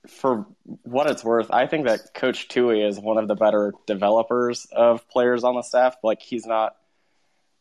[0.07, 0.47] for
[0.83, 5.07] what it's worth, I think that Coach Tui is one of the better developers of
[5.09, 5.95] players on the staff.
[6.03, 6.75] Like, he's not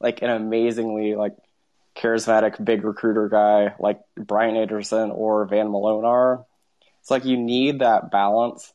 [0.01, 1.37] like an amazingly like
[1.97, 6.47] charismatic big recruiter guy like Brian Anderson or Van Malone are.
[7.01, 8.73] It's like you need that balance.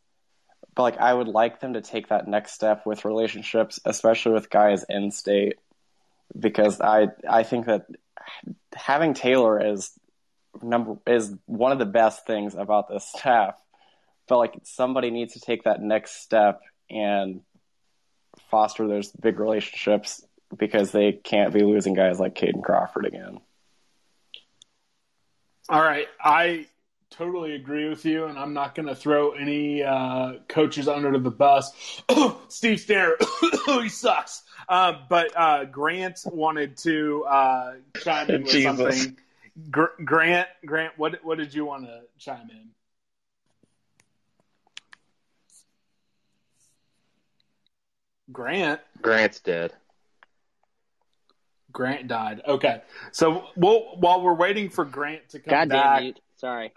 [0.75, 4.49] But like I would like them to take that next step with relationships, especially with
[4.49, 5.57] guys in state,
[6.37, 7.85] because I I think that
[8.75, 9.91] having Taylor is
[10.61, 13.55] number is one of the best things about this staff.
[14.27, 17.41] But like somebody needs to take that next step and
[18.49, 23.39] foster those big relationships because they can't be losing guys like Caden Crawford again.
[25.69, 26.67] All right, I
[27.17, 31.31] totally agree with you, and I'm not going to throw any uh, coaches under the
[31.31, 31.71] bus.
[32.49, 33.17] Steve Stair,
[33.65, 34.43] he sucks.
[34.67, 37.73] Um, but uh, Grant wanted to uh,
[38.03, 38.63] chime in with Jesus.
[38.63, 39.17] something.
[39.69, 42.69] Gr- Grant, Grant, what what did you want to chime in?
[48.31, 49.71] Grant, Grant's dead.
[51.71, 52.41] Grant died.
[52.47, 56.19] Okay, so we'll, while we're waiting for Grant to come Goddamn back, mute.
[56.37, 56.73] Sorry.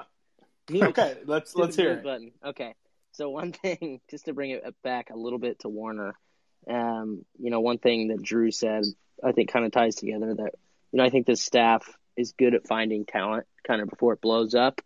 [0.71, 2.03] Okay, let's let's hear it.
[2.03, 2.33] Button.
[2.45, 2.75] Okay.
[3.13, 6.15] So one thing, just to bring it back a little bit to Warner,
[6.69, 8.85] um, you know, one thing that Drew said,
[9.23, 10.53] I think kind of ties together that,
[10.93, 14.21] you know, I think this staff is good at finding talent kind of before it
[14.21, 14.81] blows up,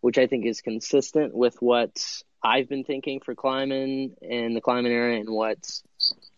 [0.00, 4.90] which I think is consistent with what I've been thinking for Klieman and the Klieman
[4.90, 5.58] era and what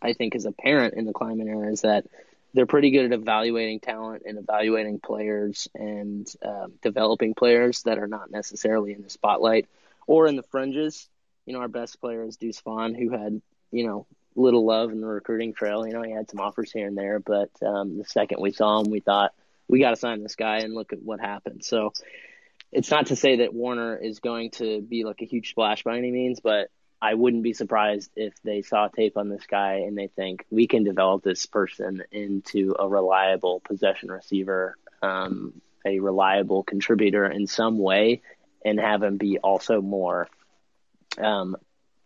[0.02, 2.06] I think is apparent in the Klieman era is that
[2.54, 8.06] they're pretty good at evaluating talent and evaluating players and um, developing players that are
[8.06, 9.68] not necessarily in the spotlight
[10.06, 11.08] or in the fringes.
[11.46, 15.00] You know, our best player is Deuce Vaughn, who had, you know, little love in
[15.00, 15.86] the recruiting trail.
[15.86, 18.80] You know, he had some offers here and there, but um, the second we saw
[18.80, 19.32] him, we thought,
[19.66, 21.64] we got to sign this guy and look at what happened.
[21.64, 21.92] So
[22.70, 25.98] it's not to say that Warner is going to be like a huge splash by
[25.98, 26.70] any means, but
[27.04, 30.66] I wouldn't be surprised if they saw tape on this guy and they think we
[30.66, 37.78] can develop this person into a reliable possession receiver, um, a reliable contributor in some
[37.78, 38.22] way,
[38.64, 40.28] and have him be also more
[41.18, 41.56] um,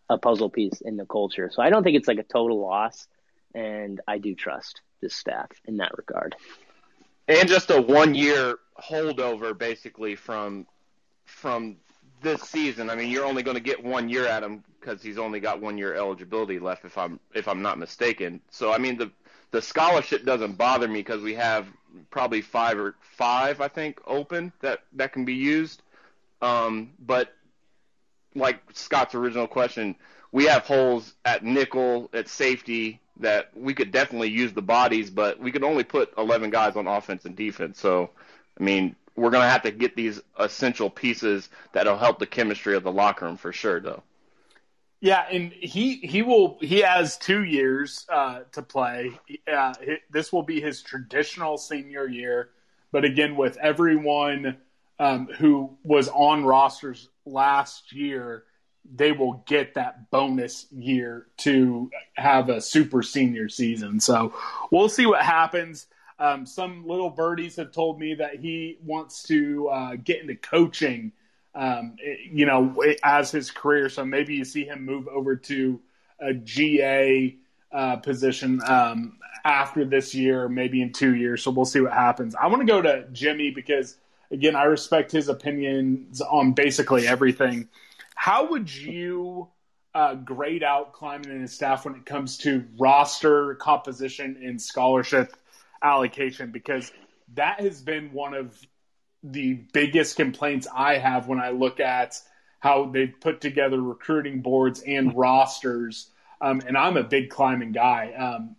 [0.09, 1.49] a puzzle piece in the culture.
[1.53, 3.07] So I don't think it's like a total loss,
[3.55, 6.35] and I do trust this staff in that regard.
[7.29, 10.67] and just a one year holdover basically from
[11.25, 11.77] from
[12.21, 12.91] this season.
[12.91, 15.61] I mean, you're only going to get one year at him because he's only got
[15.61, 18.41] one year eligibility left, if I'm if I'm not mistaken.
[18.51, 19.11] So I mean, the
[19.51, 21.67] the scholarship doesn't bother me because we have
[22.11, 25.83] probably five or five, I think, open that that can be used.
[26.41, 27.35] Um, but
[28.35, 29.97] like Scott's original question,
[30.33, 35.41] we have holes at nickel, at safety that we could definitely use the bodies, but
[35.41, 37.81] we could only put 11 guys on offense and defense.
[37.81, 38.11] So,
[38.59, 42.77] I mean, we're going to have to get these essential pieces that'll help the chemistry
[42.77, 44.03] of the locker room for sure, though.
[45.01, 49.13] Yeah, and he he will he has two years uh, to play.
[49.51, 49.75] Uh,
[50.11, 52.51] this will be his traditional senior year,
[52.91, 54.57] but again, with everyone
[54.99, 58.43] um, who was on rosters last year,
[58.93, 64.01] they will get that bonus year to have a super senior season.
[64.01, 64.35] So
[64.73, 65.87] we'll see what happens.
[66.19, 71.13] Um, some little birdies have told me that he wants to uh, get into coaching
[71.59, 71.97] um,
[72.31, 73.89] you know, as his career.
[73.89, 75.81] So maybe you see him move over to
[76.21, 77.37] a GA
[77.73, 81.43] uh, position um, after this year, maybe in two years.
[81.43, 82.35] So we'll see what happens.
[82.37, 83.97] I want to go to Jimmy because,
[84.31, 87.69] again, I respect his opinions on basically everything.
[88.15, 89.49] How would you
[89.95, 95.35] uh, grade out Klieman and his staff when it comes to roster composition and scholarship
[95.83, 96.51] allocation?
[96.51, 96.93] Because
[97.35, 98.59] that has been one of
[99.23, 102.21] the biggest complaints I have when I look at
[102.61, 106.11] how they've put together recruiting boards and rosters.
[106.41, 108.13] Um, and I'm a big climbing guy.
[108.13, 108.57] Um,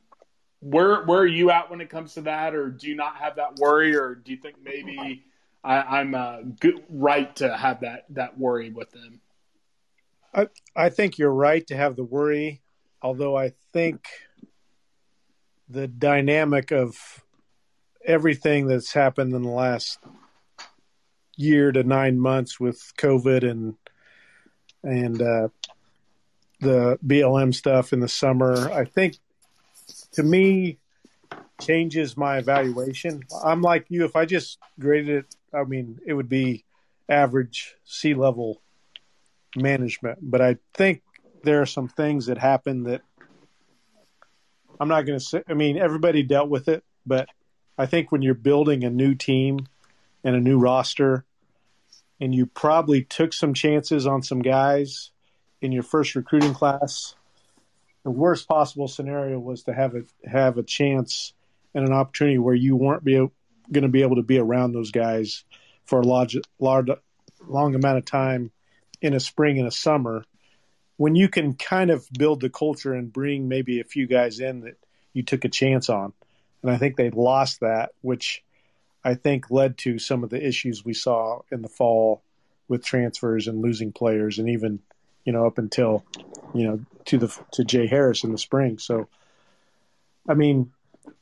[0.61, 3.37] where where are you at when it comes to that, or do you not have
[3.37, 5.23] that worry, or do you think maybe
[5.63, 9.21] I, I'm uh, good, right to have that that worry with them?
[10.33, 12.61] I, I think you're right to have the worry,
[13.01, 14.07] although I think
[15.69, 16.97] the dynamic of
[18.05, 19.99] everything that's happened in the last
[21.35, 23.75] year to nine months with COVID and
[24.83, 25.49] and uh,
[26.61, 29.17] the BLM stuff in the summer, I think
[30.13, 30.79] to me
[31.61, 33.23] changes my evaluation.
[33.43, 34.05] I'm like you.
[34.05, 36.65] If I just graded it, I mean, it would be
[37.09, 38.61] average sea level
[39.55, 40.19] management.
[40.21, 41.01] But I think
[41.43, 43.01] there are some things that happen that
[44.79, 45.43] I'm not going to say.
[45.47, 47.27] I mean, everybody dealt with it, but
[47.77, 49.67] I think when you're building a new team
[50.23, 51.25] and a new roster,
[52.19, 55.11] and you probably took some chances on some guys
[55.61, 57.15] in your first recruiting class,
[58.03, 61.33] the worst possible scenario was to have a have a chance
[61.73, 63.15] and an opportunity where you weren't be
[63.71, 65.43] going to be able to be around those guys
[65.85, 66.87] for a large, large,
[67.47, 68.51] long amount of time
[69.01, 70.23] in a spring and a summer.
[70.99, 74.59] When you can kind of build the culture and bring maybe a few guys in
[74.61, 74.75] that
[75.13, 76.11] you took a chance on,
[76.61, 78.43] and I think they lost that, which
[79.01, 82.21] I think led to some of the issues we saw in the fall
[82.67, 84.79] with transfers and losing players, and even
[85.23, 86.03] you know up until
[86.53, 88.77] you know to the to Jay Harris in the spring.
[88.77, 89.07] So,
[90.27, 90.73] I mean,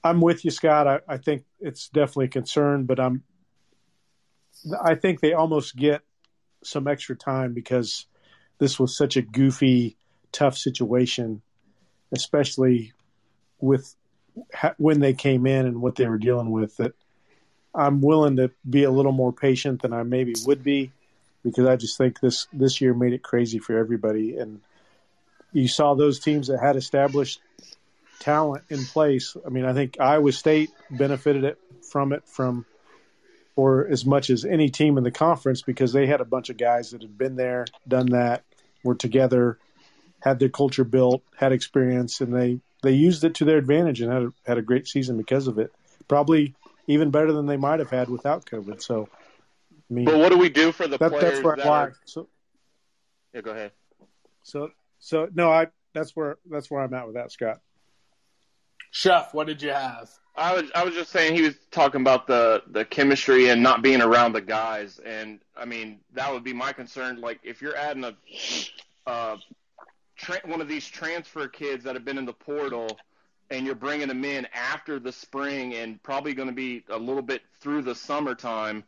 [0.04, 0.88] I'm with you, Scott.
[0.88, 3.22] I, I think it's definitely a concern, but I'm.
[4.82, 6.02] I think they almost get
[6.64, 8.08] some extra time because
[8.60, 9.96] this was such a goofy,
[10.32, 11.42] tough situation,
[12.12, 12.94] especially
[13.60, 13.96] with
[14.54, 16.78] ha- when they came in and what they were dealing with.
[16.78, 16.94] That
[17.74, 20.92] I'm willing to be a little more patient than I maybe would be,
[21.44, 24.38] because I just think this this year made it crazy for everybody.
[24.38, 24.62] And
[25.54, 27.40] you saw those teams that had established
[28.20, 29.36] talent in place.
[29.46, 31.60] I mean, I think Iowa State benefited it
[31.92, 32.66] from it from
[33.56, 36.58] or as much as any team in the conference because they had a bunch of
[36.58, 38.44] guys that had been there, done that,
[38.88, 39.60] were together,
[40.20, 44.12] had their culture built, had experience, and they they used it to their advantage and
[44.12, 45.72] had a, had a great season because of it.
[46.08, 46.56] Probably
[46.88, 48.82] even better than they might have had without COVID.
[48.82, 49.10] So,
[49.72, 51.94] I mean, but what do we do for the that, players that's where that are...
[52.06, 52.30] So,
[53.34, 53.72] Yeah, go ahead.
[54.44, 57.60] so, so no, I that's where that's where I'm at with that, Scott.
[58.98, 60.10] Chef, what did you have?
[60.36, 63.84] I was I was just saying he was talking about the the chemistry and not
[63.84, 67.22] being around the guys, and I mean that would be my concern.
[67.22, 68.16] Like if you're adding a
[69.06, 69.38] uh,
[70.16, 72.88] tra- one of these transfer kids that have been in the portal,
[73.52, 77.22] and you're bringing them in after the spring and probably going to be a little
[77.22, 78.84] bit through the summertime.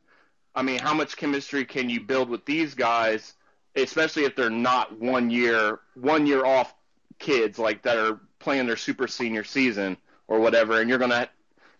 [0.56, 3.36] I mean, how much chemistry can you build with these guys,
[3.76, 6.74] especially if they're not one year one year off
[7.20, 9.98] kids like that are playing their super senior season
[10.28, 11.30] or whatever, and you're gonna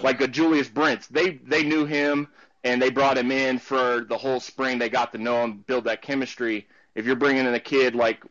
[0.02, 1.08] like a Julius Brents.
[1.08, 2.28] They they knew him
[2.64, 4.78] and they brought him in for the whole spring.
[4.78, 6.68] They got to know him, build that chemistry.
[6.96, 8.24] If you're bringing in a kid like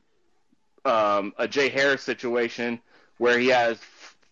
[0.84, 2.80] um, a Jay Harris situation
[3.18, 3.78] where he has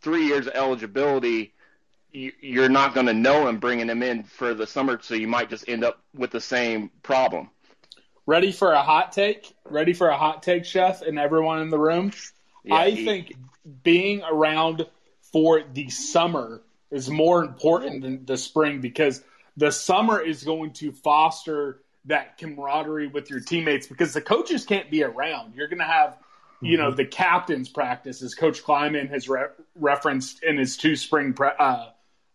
[0.00, 1.54] three years of eligibility,
[2.12, 5.28] you, you're not going to know him bringing him in for the summer, so you
[5.28, 7.50] might just end up with the same problem.
[8.26, 9.54] Ready for a hot take?
[9.64, 12.12] Ready for a hot take, Chef, and everyone in the room?
[12.64, 13.34] Yeah, I he- think
[13.82, 14.86] being around
[15.32, 19.22] for the summer is more important than the spring because
[19.56, 24.90] the summer is going to foster that camaraderie with your teammates because the coaches can't
[24.90, 25.54] be around.
[25.54, 26.16] You're going to have,
[26.60, 31.32] you know, the captains practice, as Coach Klieman has re- referenced in his two spring
[31.32, 31.86] pre- uh,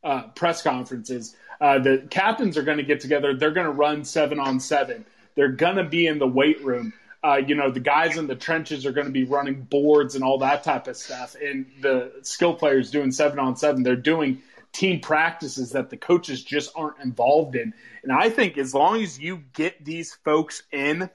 [0.03, 1.35] uh, press conferences.
[1.61, 3.35] Uh, the captains are going to get together.
[3.35, 5.05] They're going to run seven on seven.
[5.35, 6.93] They're going to be in the weight room.
[7.23, 10.23] Uh, you know, the guys in the trenches are going to be running boards and
[10.23, 11.35] all that type of stuff.
[11.39, 16.43] And the skill players doing seven on seven, they're doing team practices that the coaches
[16.43, 17.73] just aren't involved in.
[18.03, 21.09] And I think as long as you get these folks in,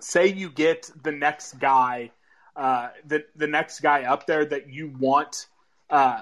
[0.00, 2.10] say you get the next guy,
[2.56, 5.46] uh, the the next guy up there that you want
[5.88, 6.20] uh,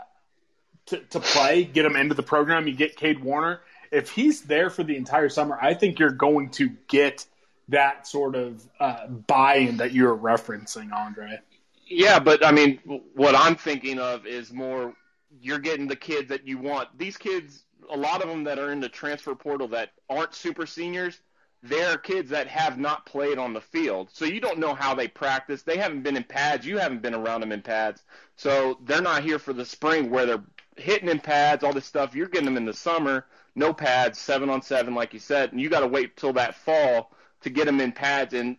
[0.87, 2.67] to, to play, get him into the program.
[2.67, 3.61] You get Kade Warner.
[3.91, 7.27] If he's there for the entire summer, I think you're going to get
[7.71, 11.39] that sort of uh, buy-in that you're referencing, Andre.
[11.87, 12.79] Yeah, but I mean,
[13.15, 14.95] what I'm thinking of is more
[15.41, 16.97] you're getting the kids that you want.
[16.99, 20.67] These kids, a lot of them that are in the transfer portal that aren't super
[20.67, 21.21] seniors,
[21.63, 24.09] they're kids that have not played on the field.
[24.13, 25.63] So you don't know how they practice.
[25.63, 26.67] They haven't been in pads.
[26.67, 28.03] You haven't been around them in pads.
[28.37, 30.45] So they're not here for the spring where they're
[30.77, 32.15] hitting in pads, all this stuff.
[32.15, 35.61] You're getting them in the summer, no pads, seven on seven, like you said, and
[35.61, 37.13] you got to wait till that fall
[37.43, 38.35] to get them in pads.
[38.35, 38.57] And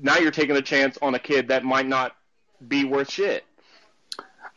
[0.00, 2.16] now you're taking a chance on a kid that might not
[2.66, 3.44] be worth shit.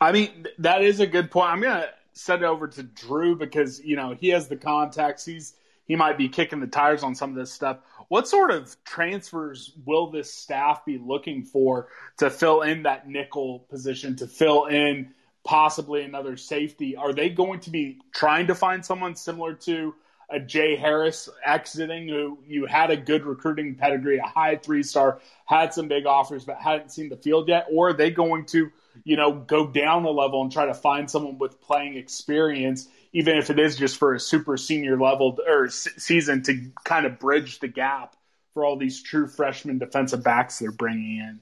[0.00, 1.50] I mean, that is a good point.
[1.50, 5.24] I'm gonna send it over to Drew because you know he has the contacts.
[5.24, 5.54] He's
[5.86, 7.78] he might be kicking the tires on some of this stuff.
[8.08, 13.60] What sort of transfers will this staff be looking for to fill in that nickel
[13.68, 15.12] position, to fill in
[15.44, 16.96] possibly another safety.
[16.96, 19.94] Are they going to be trying to find someone similar to
[20.30, 25.20] a Jay Harris exiting, who you had a good recruiting pedigree, a high three star,
[25.44, 27.66] had some big offers, but hadn't seen the field yet?
[27.72, 28.70] Or are they going to,
[29.04, 33.36] you know, go down a level and try to find someone with playing experience, even
[33.36, 37.58] if it is just for a super senior level or season to kind of bridge
[37.58, 38.14] the gap
[38.54, 41.40] for all these true freshman defensive backs they're bringing in?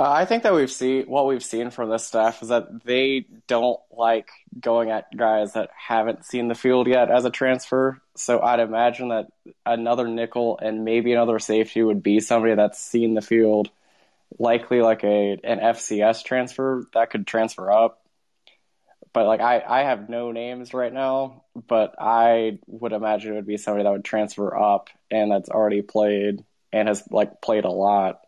[0.00, 3.26] Uh, I think that we've seen what we've seen from this staff is that they
[3.46, 8.00] don't like going at guys that haven't seen the field yet as a transfer.
[8.16, 9.26] So I'd imagine that
[9.66, 13.68] another nickel and maybe another safety would be somebody that's seen the field,
[14.38, 18.02] likely like a an FCS transfer that could transfer up.
[19.12, 23.46] But like I, I have no names right now, but I would imagine it would
[23.46, 26.42] be somebody that would transfer up and that's already played
[26.72, 28.22] and has like played a lot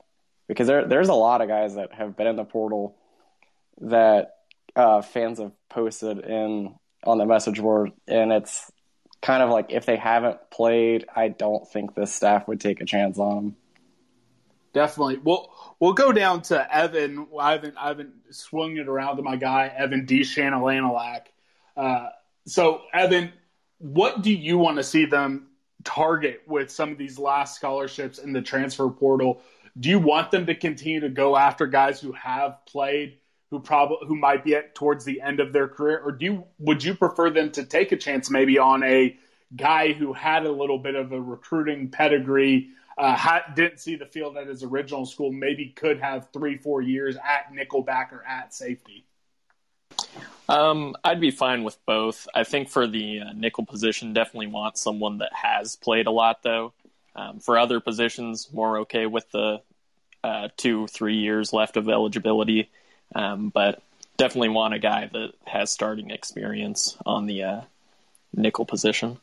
[0.49, 2.97] because there there's a lot of guys that have been in the portal
[3.81, 4.35] that
[4.77, 6.75] uh, fans have posted in
[7.05, 8.71] on the message board, and it's
[9.21, 12.85] kind of like if they haven't played, I don't think this staff would take a
[12.85, 13.57] chance on them.
[14.73, 15.19] Definitely.
[15.19, 17.27] We'll we'll go down to Evan.
[17.39, 20.25] I haven't I haven't swung it around to my guy Evan D.
[21.77, 22.09] Uh,
[22.47, 23.33] so Evan,
[23.79, 25.49] what do you want to see them
[25.85, 29.43] target with some of these last scholarships in the transfer portal?
[29.79, 33.19] Do you want them to continue to go after guys who have played,
[33.51, 36.45] who probably who might be at towards the end of their career, or do you
[36.59, 39.17] would you prefer them to take a chance maybe on a
[39.57, 42.69] guy who had a little bit of a recruiting pedigree,
[42.99, 47.17] uh, didn't see the field at his original school, maybe could have three four years
[47.17, 49.07] at nickelback or at safety?
[50.49, 52.29] Um, I'd be fine with both.
[52.35, 56.43] I think for the uh, nickel position, definitely want someone that has played a lot,
[56.43, 56.75] though.
[57.15, 59.61] Um, for other positions, more okay with the
[60.25, 62.71] uh, two, three years left of eligibility,
[63.15, 63.83] um, but
[64.17, 67.61] definitely want a guy that has starting experience on the uh,
[68.35, 69.19] nickel position.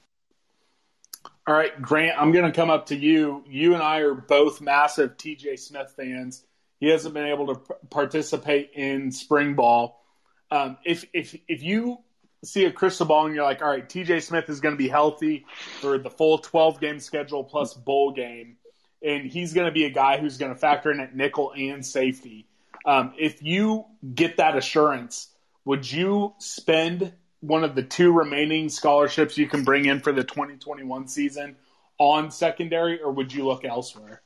[1.47, 3.43] All right, Grant, I'm going to come up to you.
[3.47, 6.43] You and I are both massive TJ Smith fans.
[6.79, 10.03] He hasn't been able to participate in spring ball.
[10.51, 11.99] Um, if if if you
[12.43, 14.87] see a crystal ball and you're like, all right, TJ Smith is going to be
[14.87, 15.45] healthy
[15.81, 18.57] for the full 12 game schedule plus bowl game,
[19.03, 21.85] and he's going to be a guy who's going to factor in at nickel and
[21.85, 22.47] safety.
[22.85, 25.27] Um, if you get that assurance,
[25.65, 30.23] would you spend one of the two remaining scholarships you can bring in for the
[30.23, 31.55] 2021 season
[31.97, 34.21] on secondary, or would you look elsewhere?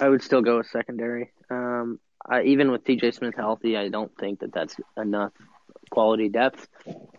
[0.00, 1.32] I would still go with secondary.
[1.50, 1.98] Um,
[2.28, 5.32] I, even with TJ Smith healthy, I don't think that that's enough
[5.88, 6.66] quality depth.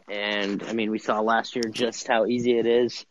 [0.10, 3.06] And I mean, we saw last year just how easy it is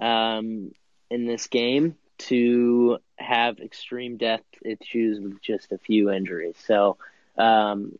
[0.00, 0.72] um,
[1.10, 6.56] in this game to have extreme depth issues with just a few injuries.
[6.66, 6.98] So,
[7.36, 7.98] um,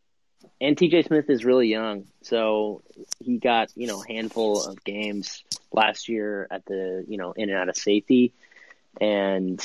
[0.61, 2.83] and TJ Smith is really young, so
[3.19, 5.43] he got you know a handful of games
[5.73, 8.33] last year at the you know in and out of safety,
[9.01, 9.61] and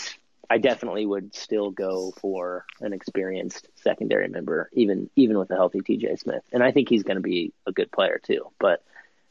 [0.50, 5.82] I definitely would still go for an experienced secondary member, even even with a healthy
[5.82, 8.52] TJ Smith, and I think he's going to be a good player too.
[8.60, 8.84] But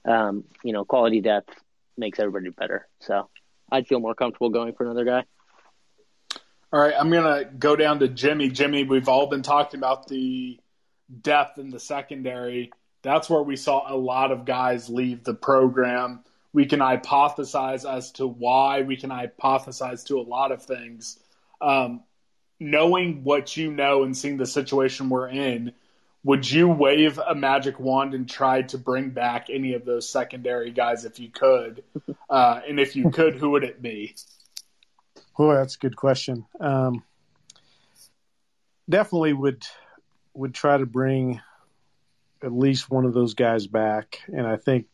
[0.05, 1.55] um, you know, quality depth
[1.97, 2.87] makes everybody better.
[3.01, 3.29] So
[3.71, 5.25] I'd feel more comfortable going for another guy.
[6.73, 8.51] All right, I'm gonna go down to Jimmy.
[8.51, 10.59] Jimmy, we've all been talking about the
[11.23, 12.73] depth in the secondary.
[13.03, 16.25] That's where we saw a lot of guys leave the program
[16.57, 18.81] we can hypothesize as to why.
[18.81, 21.19] We can hypothesize to a lot of things.
[21.61, 22.03] Um,
[22.59, 25.73] knowing what you know and seeing the situation we're in,
[26.25, 30.71] would you wave a magic wand and try to bring back any of those secondary
[30.71, 31.85] guys if you could?
[32.29, 34.13] Uh, and if you could, who would it be?
[35.39, 36.45] Oh, that's a good question.
[36.59, 37.05] Um,
[38.91, 39.65] definitely would
[40.35, 41.41] would try to bring
[42.43, 44.87] at least one of those guys back, and I think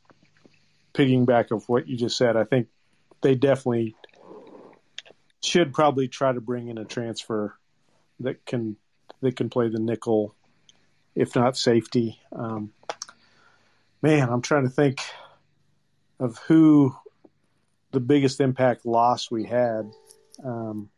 [1.25, 2.69] back of what you just said, I think
[3.23, 3.95] they definitely
[5.43, 7.57] should probably try to bring in a transfer
[8.21, 8.77] that can
[9.21, 10.35] that can play the nickel,
[11.15, 12.21] if not safety.
[12.33, 12.73] Um,
[14.03, 15.01] man, I'm trying to think
[16.19, 16.95] of who
[17.93, 19.91] the biggest impact loss we had.
[20.45, 20.91] Um,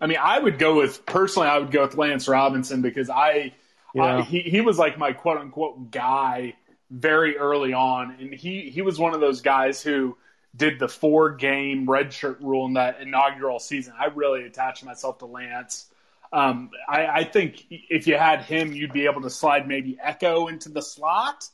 [0.00, 1.48] I mean, I would go with personally.
[1.48, 3.54] I would go with Lance Robinson because I,
[3.94, 4.18] yeah.
[4.18, 6.54] I he he was like my quote unquote guy
[6.90, 10.16] very early on, and he he was one of those guys who
[10.56, 13.94] did the four game redshirt rule in that inaugural season.
[13.98, 15.86] I really attached myself to Lance.
[16.32, 20.50] Um, I, I, think if you had him, you'd be able to slide maybe Ekow
[20.50, 21.48] into the slot.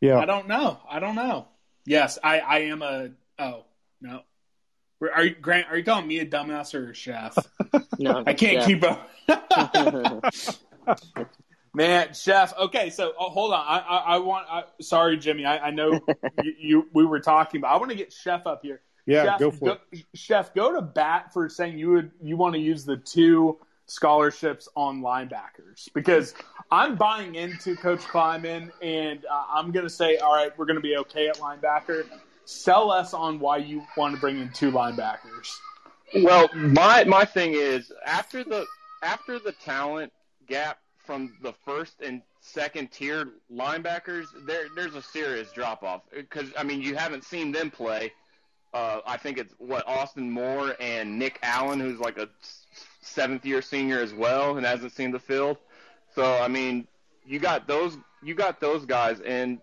[0.00, 0.80] Yeah, I don't know.
[0.90, 1.46] I don't know.
[1.84, 3.10] Yes, I, I am a.
[3.38, 3.64] Oh
[4.00, 4.22] no,
[5.00, 5.68] are you Grant?
[5.68, 7.36] Are you calling me a dumbass or a chef?
[7.98, 8.66] no, I can't yeah.
[8.66, 9.10] keep up.
[11.76, 12.56] Man, chef.
[12.56, 13.60] Okay, so oh, hold on.
[13.60, 14.46] I, I, I want.
[14.50, 15.44] I, sorry, Jimmy.
[15.44, 16.00] I, I know
[16.42, 16.88] you, you.
[16.94, 18.80] We were talking, but I want to get chef up here.
[19.04, 20.04] Yeah, chef, go for it.
[20.14, 24.70] Chef, go to bat for saying you would you want to use the two scholarships
[24.74, 26.32] on linebackers because
[26.70, 30.76] I'm buying into Coach Klieman, and uh, I'm going to say, all right, we're going
[30.76, 32.06] to be okay at linebacker.
[32.46, 35.54] Sell us on why you want to bring in two linebackers.
[36.22, 38.64] Well, my my thing is after the
[39.02, 40.14] after the talent
[40.46, 46.50] gap from the first and second tier linebackers, there there's a serious drop off because
[46.58, 48.12] I mean you haven't seen them play.
[48.74, 52.28] Uh, I think it's what Austin Moore and Nick Allen, who's like a
[53.00, 55.56] seventh year senior as well and hasn't seen the field.
[56.14, 56.86] So I mean,
[57.24, 59.60] you got those you got those guys, and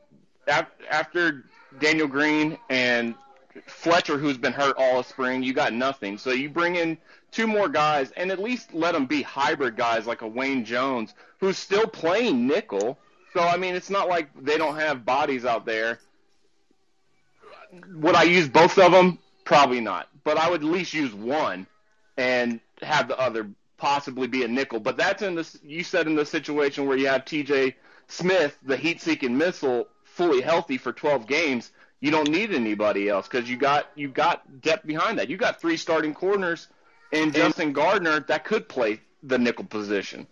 [0.47, 1.45] after
[1.79, 3.15] Daniel Green and
[3.67, 6.17] Fletcher, who's been hurt all spring, you got nothing.
[6.17, 6.97] So you bring in
[7.34, 11.13] two more guys and at least let them be hybrid guys like a Wayne Jones,
[11.39, 12.97] who's still playing nickel.
[13.34, 15.99] So, I mean, it's not like they don't have bodies out there.
[17.95, 19.19] Would I use both of them?
[19.43, 20.07] Probably not.
[20.23, 21.67] But I would at least use one
[22.17, 24.79] and have the other possibly be a nickel.
[24.79, 27.73] But that's in this, you said in the situation where you have TJ
[28.07, 31.71] Smith, the heat seeking missile, fully healthy for 12 games
[32.03, 35.29] you don't need anybody else because you got you got depth behind that.
[35.29, 36.67] You got three starting corners
[37.14, 40.28] and Justin Gardner that could play the nickel position.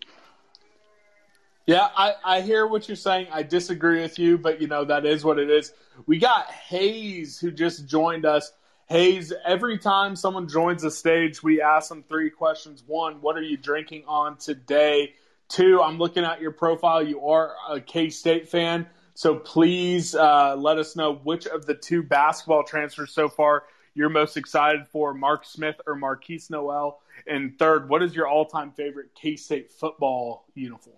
[1.67, 3.27] Yeah, I, I hear what you're saying.
[3.31, 5.71] I disagree with you, but you know that is what it is.
[6.07, 8.51] We got Hayes who just joined us.
[8.87, 12.83] Hayes, every time someone joins the stage, we ask them three questions.
[12.85, 15.13] One, what are you drinking on today?
[15.47, 17.05] Two, I'm looking at your profile.
[17.05, 18.87] You are a K State fan.
[19.13, 23.63] So please uh, let us know which of the two basketball transfers so far
[23.93, 27.01] you're most excited for, Mark Smith or Markquis Nowell?
[27.27, 30.95] And third, what is your all-time favorite K-State football uniform?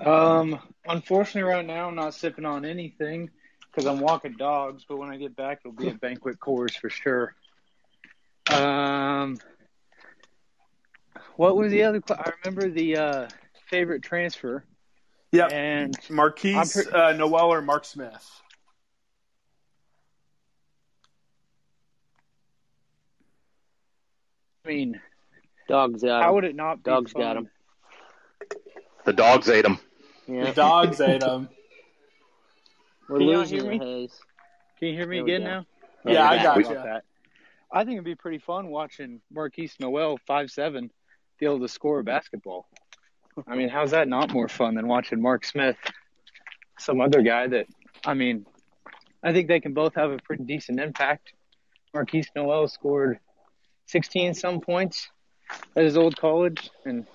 [0.00, 3.30] Um, unfortunately, right now I'm not sipping on anything
[3.70, 4.84] because I'm walking dogs.
[4.88, 7.34] But when I get back, it'll be a Banquet Coors for sure.
[8.50, 9.38] Um,
[11.36, 12.00] what was the other?
[12.10, 13.28] I remember the uh,
[13.68, 14.64] favorite transfer.
[15.32, 18.30] Yeah, and Markquis pre- uh, Nowell or Mark Smith.
[24.64, 25.00] I mean,
[25.68, 26.82] dogs got How would it not?
[26.82, 27.22] Be dogs fun?
[27.22, 27.50] got him.
[29.04, 29.78] The dogs ate him.
[30.26, 30.46] Yeah.
[30.46, 31.48] The dogs ate him.
[33.08, 33.78] We're Can you losing hear me?
[33.78, 34.18] Hayes.
[34.78, 35.46] Can you hear me again go.
[35.46, 35.66] now?
[36.06, 36.76] Yeah, I got about you.
[36.76, 37.04] that.
[37.70, 40.90] I think it'd be pretty fun watching Markquis Nowell, five seven,
[41.38, 42.66] be able to score a basketball.
[43.46, 45.76] I mean, how's that not more fun than watching Mark Smith,
[46.78, 47.66] some other guy that,
[48.06, 48.46] I mean,
[49.22, 51.32] I think they can both have a pretty decent impact.
[51.94, 53.18] Markquis Nowell scored
[53.86, 55.08] 16 some points
[55.76, 57.06] at his old college, and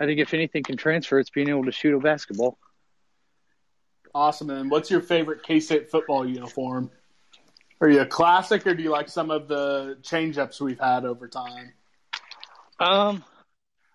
[0.00, 2.58] I think if anything can transfer, it's being able to shoot a basketball.
[4.14, 4.50] Awesome.
[4.50, 6.90] And what's your favorite K-State football uniform?
[7.80, 11.28] Are you a classic, or do you like some of the change-ups we've had over
[11.28, 11.72] time?
[12.80, 13.24] Um,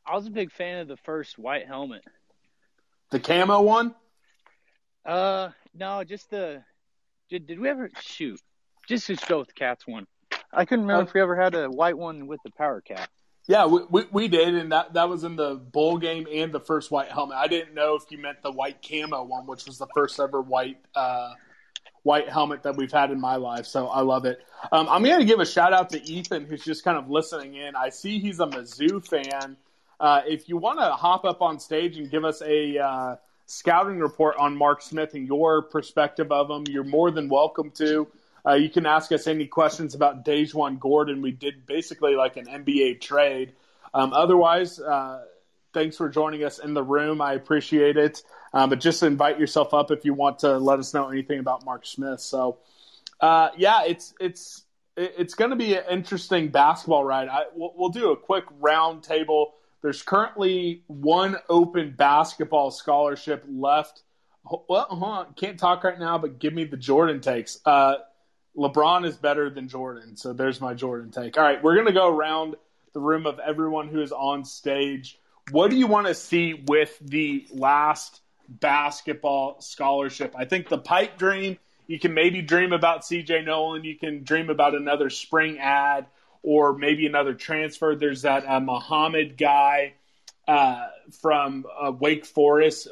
[0.05, 2.03] I was a big fan of the first white helmet.
[3.11, 3.95] The camo one?
[5.05, 6.63] Uh, no, just the.
[7.29, 8.39] Did, did we ever shoot?
[8.87, 10.05] Just to go with the cats one.
[10.53, 13.07] I couldn't remember if we ever had a white one with the Powercat.
[13.47, 16.61] Yeah, we, we, we did, and that, that was in the bowl game and the
[16.61, 17.37] first white helmet.
[17.37, 20.41] I didn't know if you meant the white camo one, which was the first ever
[20.41, 21.33] white uh,
[22.03, 23.65] white helmet that we've had in my life.
[23.65, 24.39] So I love it.
[24.71, 27.55] Um, I'm going to give a shout out to Ethan, who's just kind of listening
[27.55, 27.75] in.
[27.75, 29.57] I see he's a Mizzou fan.
[29.99, 33.99] Uh, if you want to hop up on stage and give us a uh, scouting
[33.99, 38.07] report on Mark Smith and your perspective of him, you're more than welcome to.
[38.45, 41.21] Uh, you can ask us any questions about DaJuan Gordon.
[41.21, 43.53] We did basically like an NBA trade.
[43.93, 45.23] Um, otherwise, uh,
[45.73, 47.21] thanks for joining us in the room.
[47.21, 48.21] I appreciate it.
[48.53, 51.65] Um, but just invite yourself up if you want to let us know anything about
[51.65, 52.19] Mark Smith.
[52.19, 52.59] So,
[53.19, 54.63] uh, yeah, it's it's
[54.95, 57.27] it's going to be an interesting basketball ride.
[57.27, 59.53] I, we'll, we'll do a quick round table.
[59.81, 64.03] There's currently one open basketball scholarship left.
[64.69, 67.59] Well, can't talk right now, but give me the Jordan takes.
[67.65, 67.95] Uh,
[68.57, 71.37] LeBron is better than Jordan, so there's my Jordan take.
[71.37, 72.55] All right, we're going to go around
[72.93, 75.19] the room of everyone who is on stage.
[75.51, 80.35] What do you want to see with the last basketball scholarship?
[80.37, 84.49] I think the pipe dream, you can maybe dream about CJ Nolan, you can dream
[84.49, 86.05] about another spring ad
[86.43, 87.95] or maybe another transfer.
[87.95, 89.93] There's that uh, Muhammad guy
[90.47, 90.87] uh,
[91.21, 92.87] from uh, Wake Forest.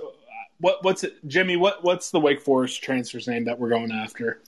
[0.59, 1.55] What, what's it, Jimmy?
[1.55, 4.41] What, what's the Wake Forest transfer's name that we're going after?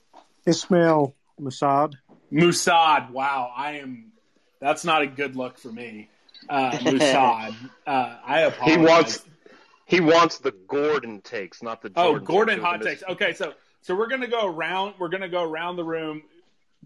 [0.46, 1.94] Ismael Massoud.
[2.32, 3.12] Massoud.
[3.12, 4.12] Wow, I am.
[4.60, 6.10] That's not a good look for me.
[6.50, 7.56] Uh, Massoud.
[7.88, 8.76] uh, I apologize.
[8.76, 9.26] He wants
[9.86, 12.66] He wants the Gordon takes, not the Oh, Gordon takes.
[12.66, 13.04] hot It was takes.
[13.04, 14.96] Okay, so so we're gonna go around.
[15.00, 16.24] We're gonna go around the room.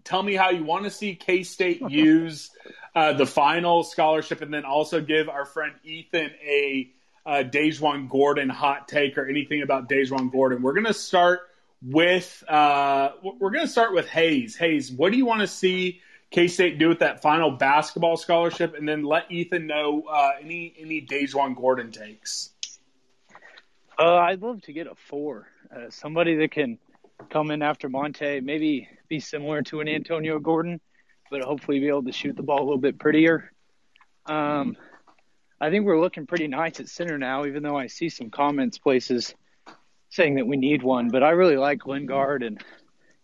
[0.04, 2.50] Tell me how you want to see K State use
[2.94, 6.90] uh, the final scholarship, and then also give our friend Ethan a
[7.26, 10.62] uh, DaJuan Gordon hot take or anything about DaJuan Gordon.
[10.62, 11.47] We're gonna start
[11.82, 14.56] with uh, we're gonna start with Hayes.
[14.56, 16.00] Hayes, what do you want to see
[16.30, 20.74] K State do with that final basketball scholarship, and then let Ethan know uh, any
[20.78, 22.50] any DaJuan Gordon takes.
[23.98, 25.48] Uh, I'd love to get a four.
[25.74, 26.78] Uh, somebody that can
[27.30, 30.80] come in after Monte, maybe be similar to an Antonio Gordon,
[31.30, 33.50] but hopefully be able to shoot the ball a little bit prettier.
[34.26, 34.76] Um,
[35.60, 38.78] I think we're looking pretty nice at center now, even though I see some comments
[38.78, 39.34] places
[40.10, 41.08] saying that we need one.
[41.08, 42.62] But I really like Lingard and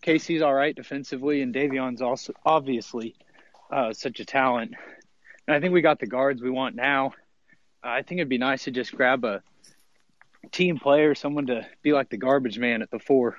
[0.01, 3.15] Casey's all right defensively, and Davion's also obviously
[3.71, 4.73] uh, such a talent.
[5.47, 7.13] And I think we got the guards we want now.
[7.83, 9.43] I think it'd be nice to just grab a
[10.51, 13.37] team player, someone to be like the garbage man at the four.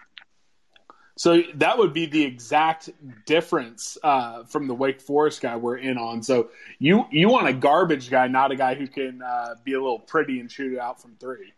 [1.19, 2.91] So that would be the exact
[3.25, 6.23] difference uh, from the Wake Forest guy we're in on.
[6.23, 9.81] So you you want a garbage guy, not a guy who can uh, be a
[9.81, 11.55] little pretty and shoot it out from three.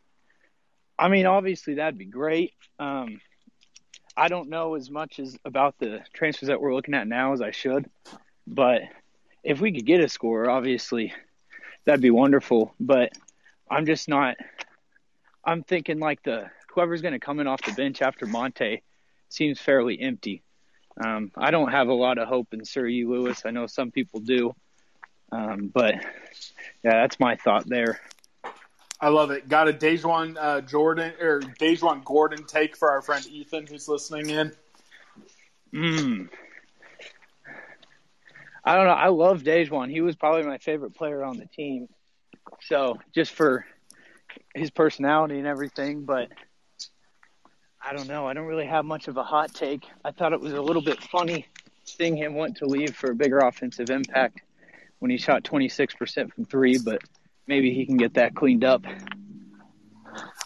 [0.98, 2.52] I mean, obviously that'd be great.
[2.78, 3.20] Um,
[4.16, 7.40] I don't know as much as about the transfers that we're looking at now as
[7.40, 7.88] I should,
[8.46, 8.82] but
[9.44, 11.12] if we could get a scorer, obviously
[11.84, 12.74] that'd be wonderful.
[12.80, 13.12] But
[13.70, 14.36] I'm just not.
[15.44, 18.82] I'm thinking like the whoever's going to come in off the bench after Monte
[19.28, 20.42] seems fairly empty.
[21.02, 23.04] Um, I don't have a lot of hope in Sir E.
[23.04, 23.42] Lewis.
[23.46, 24.52] I know some people do,
[25.30, 25.94] um, but
[26.82, 28.00] yeah, that's my thought there.
[29.00, 29.48] I love it.
[29.48, 34.30] Got a DaJuan uh, Jordan or DaJuan Gordon take for our friend Ethan who's listening
[34.30, 34.52] in.
[35.72, 36.28] Mm.
[38.64, 38.92] I don't know.
[38.92, 39.90] I love DaJuan.
[39.90, 41.88] He was probably my favorite player on the team.
[42.62, 43.64] So just for
[44.54, 46.28] his personality and everything, but
[47.80, 48.26] I don't know.
[48.26, 49.84] I don't really have much of a hot take.
[50.04, 51.46] I thought it was a little bit funny
[51.84, 54.40] seeing him want to leave for a bigger offensive impact
[54.98, 57.00] when he shot 26% from three, but
[57.48, 58.84] maybe he can get that cleaned up.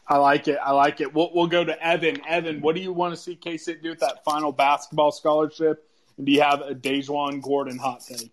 [0.06, 0.58] I like it.
[0.62, 1.14] I like it.
[1.14, 2.20] We'll, we'll go to Evan.
[2.26, 5.88] Evan, what do you want to see K State do with that final basketball scholarship?
[6.16, 8.32] And do you have a DaJuan Gordon hot take?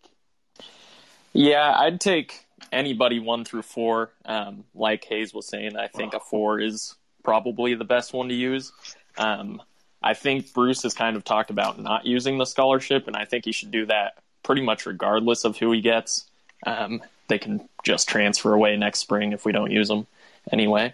[1.34, 4.11] Yeah, I'd take anybody one through four.
[4.26, 8.36] Um, like Hayes was saying, I think a four is probably the best one to
[8.36, 8.72] use.
[9.17, 9.61] Um,
[10.01, 13.45] I think Bruce has kind of talked about not using the scholarship, and I think
[13.45, 16.26] he should do that pretty much regardless of who he gets.
[16.65, 20.08] Um, they can just transfer away next spring if we don't use them
[20.52, 20.94] anyway.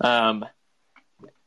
[0.00, 0.44] Um,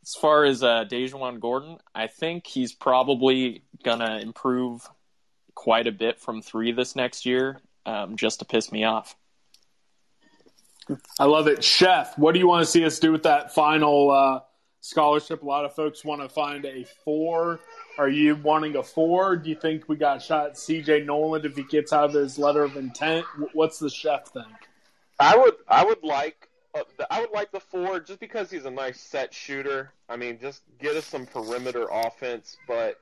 [0.03, 4.87] as far as uh, DaJuan Gordon, I think he's probably to improve
[5.55, 9.15] quite a bit from three this next year um, just to piss me off.
[11.19, 11.63] I love it.
[11.63, 14.39] Chef, what do you want to see us do with that final uh,
[14.81, 15.43] scholarship?
[15.43, 17.59] A lot of folks want to find a four.
[17.99, 19.35] Are you wanting a four?
[19.35, 22.63] Do you think we got shot CJ Nolan if he gets out of his letter
[22.63, 23.25] of intent?
[23.51, 24.47] What's the chef think?
[25.19, 28.71] I would I would like uh, I would like the four just because he's a
[28.71, 29.91] nice set shooter.
[30.07, 32.55] I mean, just get us some perimeter offense.
[32.69, 33.01] But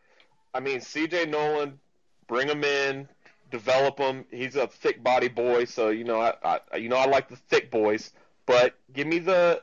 [0.55, 1.27] I mean, C.J.
[1.27, 1.79] Nolan,
[2.27, 3.07] bring him in,
[3.51, 4.25] develop him.
[4.31, 7.35] He's a thick body boy, so you know I, I you know I like the
[7.35, 8.13] thick boys.
[8.47, 9.61] But give me the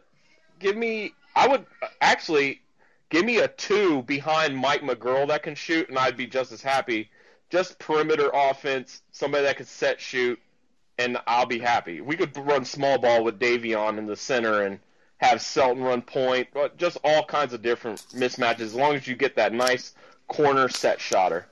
[0.61, 1.67] give me I would
[2.01, 2.61] actually
[3.15, 6.61] give me a two behind Mike McGuirl that can shoot, and I'd be just as
[6.61, 7.11] happy.
[7.49, 10.41] Just perimeter offense, somebody that can set shoot,
[10.99, 12.01] and I'll be happy.
[12.01, 14.81] We could run small ball with Davion in the center and
[15.19, 19.15] have Selton run point, but just all kinds of different mismatches as long as you
[19.15, 19.95] get that nice
[20.27, 21.47] corner set shotter.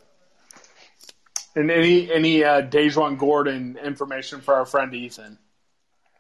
[1.55, 5.39] And any any uh, DaJuan Gordon information for our friend Ethan?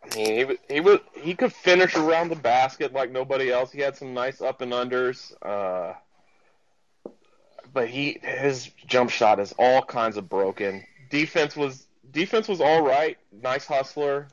[0.04, 3.70] I mean, he, he was he could finish around the basket like nobody else.
[3.70, 5.94] He had some nice up and unders, uh,
[7.72, 10.84] but he his jump shot is all kinds of broken.
[11.10, 13.18] Defense was defense was all right.
[13.30, 14.28] Nice hustler.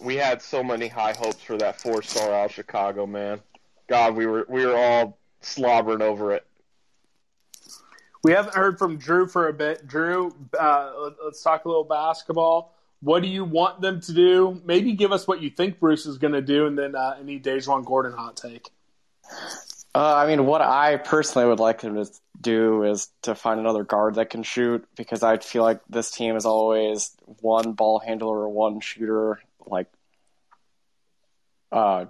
[0.00, 3.40] We had so many high hopes for that four star out of Chicago, man.
[3.88, 6.46] God, we were we were all slobbering over it.
[8.22, 9.86] We haven't heard from Drew for a bit.
[9.86, 12.74] Drew, uh, let's talk a little basketball.
[13.00, 14.60] What do you want them to do?
[14.64, 17.38] Maybe give us what you think Bruce is going to do, and then uh, any
[17.38, 18.70] DaJuan Gordon hot take.
[19.94, 23.84] Uh, I mean, what I personally would like him to do is to find another
[23.84, 28.38] guard that can shoot because I feel like this team is always one ball handler
[28.38, 29.40] or one shooter.
[29.66, 29.88] Like,
[31.72, 32.06] uh,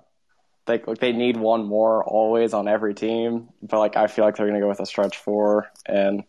[0.66, 3.49] they like they need one more always on every team.
[3.62, 5.70] But like, I feel like they're gonna go with a stretch four.
[5.86, 6.24] And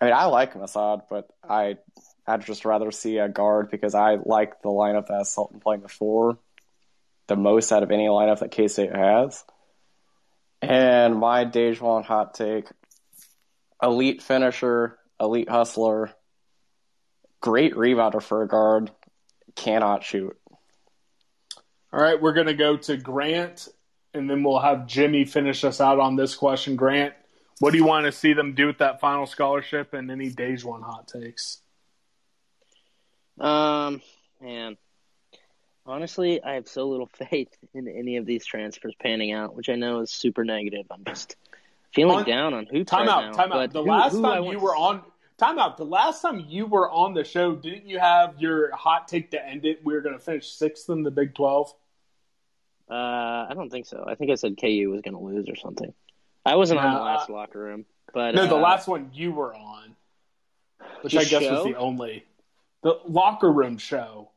[0.00, 1.78] I mean, I like Massoud, but I
[2.28, 5.82] I'd just rather see a guard because I like the lineup that has Selton playing
[5.82, 6.38] the four.
[7.28, 9.44] the most out of any lineup that K State has.
[10.60, 12.66] And my DaJuan hot take
[13.80, 16.10] elite finisher, elite hustler,
[17.40, 18.90] great rebounder for a guard,
[19.54, 20.36] cannot shoot.
[21.92, 23.68] All right, we're going to go to Grant,
[24.12, 26.74] and then we'll have Jimmy finish us out on this question.
[26.74, 27.14] Grant,
[27.60, 30.82] what do you want to see them do with that final scholarship and any DaJuan
[30.82, 31.62] hot takes?
[33.40, 34.00] Um,
[34.40, 34.76] man,
[35.86, 39.74] honestly, I have so little faith in any of these transfers panning out, which I
[39.74, 40.86] know is super negative.
[40.90, 41.36] I'm just
[41.94, 43.32] feeling On- down on hoops Time right out, now.
[43.32, 43.72] time out.
[43.72, 45.02] The who- last who time you were on,
[45.38, 45.76] time out.
[45.76, 49.44] The last time you were on the show, didn't you have your hot take to
[49.44, 49.84] end it?
[49.84, 51.72] We were going to finish sixth in the Big Twelve.
[52.90, 52.94] Uh,
[53.50, 54.02] I don't think so.
[54.06, 55.92] I think I said KU was going to lose or something.
[56.46, 57.84] I wasn't on the last locker room,
[58.14, 59.94] but no, the uh, last one you were on,
[61.02, 62.24] which I guess was the only
[62.82, 64.30] the locker room show.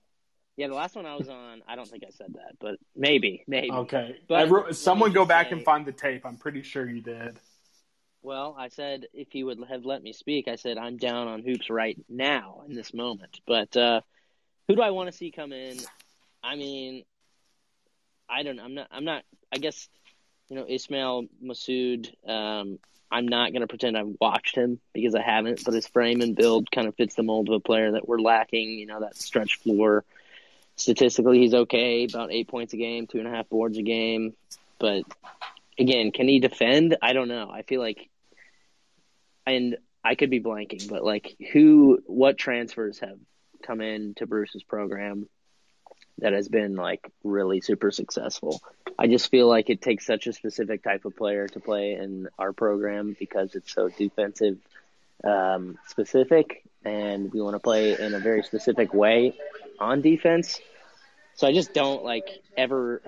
[0.58, 1.62] yeah, the last one I was on.
[1.68, 3.72] I don't think I said that, but maybe, maybe.
[3.72, 6.26] Okay, But let someone go back say- and find the tape.
[6.26, 7.39] I'm pretty sure you did.
[8.24, 11.42] Well, I said if you would have let me speak, I said I'm down on
[11.42, 13.39] hoops right now in this moment.
[13.48, 14.02] But uh,
[14.68, 15.78] who do I want to see come in?
[16.44, 17.04] I mean,
[18.30, 18.60] I don't.
[18.60, 18.88] I'm not.
[18.92, 19.24] I'm not.
[19.52, 19.89] I guess
[20.50, 22.14] you know Ismael Massoud.
[22.30, 22.78] Um,
[23.12, 25.64] I'm not going to pretend I've watched him because I haven't.
[25.66, 28.20] But his frame and build kind of fits the mold of a player that we're
[28.20, 28.72] lacking.
[28.72, 30.05] You know that stretch floor.
[30.78, 34.34] Statistically, he's okay, about eight points a game, two and a half boards a game.
[34.80, 35.03] But
[35.78, 36.97] again, can he defend?
[37.01, 37.51] I don't know.
[37.51, 38.09] I feel like,
[39.45, 43.20] and I could be blanking, but like, who, what transfers have
[43.62, 45.28] come in to Bruce's program
[46.22, 48.61] that has been like really super successful?
[48.97, 52.30] I just feel like it takes such a specific type of player to play in
[52.39, 54.57] our program because it's so defensive
[55.24, 59.34] um, specific, and we want to play in a very specific way
[59.80, 60.59] on defense.
[61.36, 63.01] So I just don't like ever.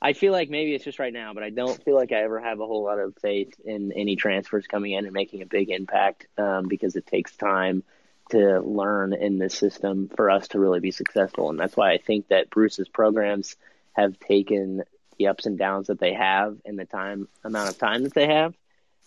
[0.00, 2.38] I feel like maybe it's just right now, but I don't feel like I ever
[2.38, 5.70] have a whole lot of faith in any transfers coming in and making a big
[5.70, 7.82] impact um, because it takes time
[8.30, 11.50] to learn in this system for us to really be successful.
[11.50, 13.56] And that's why I think that Bruce's programs
[13.92, 14.82] have taken
[15.18, 18.26] the ups and downs that they have in the time amount of time that they
[18.26, 18.54] have.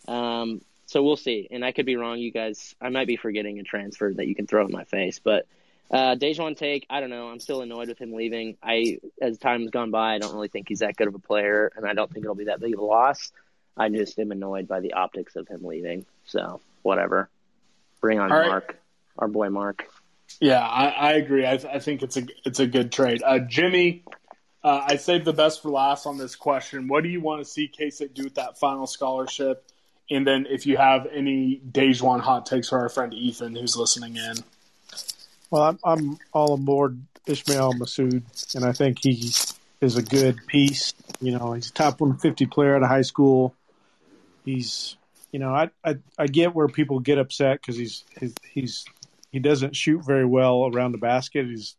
[0.08, 1.48] Um, so we'll see.
[1.52, 2.76] And I could be wrong, you guys.
[2.82, 5.46] I might be forgetting a transfer that you can throw in my face, but
[5.92, 7.30] uh, DaJuan Take, I don't know.
[7.30, 8.58] I'm still annoyed with him leaving.
[8.62, 11.20] I, as time has gone by, I don't really think he's that good of a
[11.20, 13.32] player, and I don't think it'll be that big of a loss.
[13.76, 16.06] I just am annoyed by the optics of him leaving.
[16.26, 17.30] So whatever.
[18.02, 18.48] Bring on right.
[18.48, 18.80] Mark,
[19.20, 19.86] our boy Mark.
[20.40, 21.46] Yeah, I, I agree.
[21.46, 23.22] I, I think it's a it's a good trade.
[23.26, 24.04] Uh, Jimmy,
[24.64, 26.88] uh, I saved the best for last on this question.
[26.88, 29.66] What do you want to see K State do with that final scholarship?
[30.10, 34.16] And then if you have any DaJuan hot takes for our friend Ethan who's listening
[34.16, 34.38] in.
[35.52, 38.24] Well, I'm, I'm all aboard Ishmael Massoud,
[38.56, 39.32] and I think he
[39.82, 40.94] is a good piece.
[41.22, 43.54] You know, he's a top 150 player out of high school.
[44.46, 44.96] He's,
[45.32, 48.86] you know, I I, I get where people get upset because he's he's he's
[49.32, 51.46] he doesn't shoot very well around the basket.
[51.46, 51.76] He's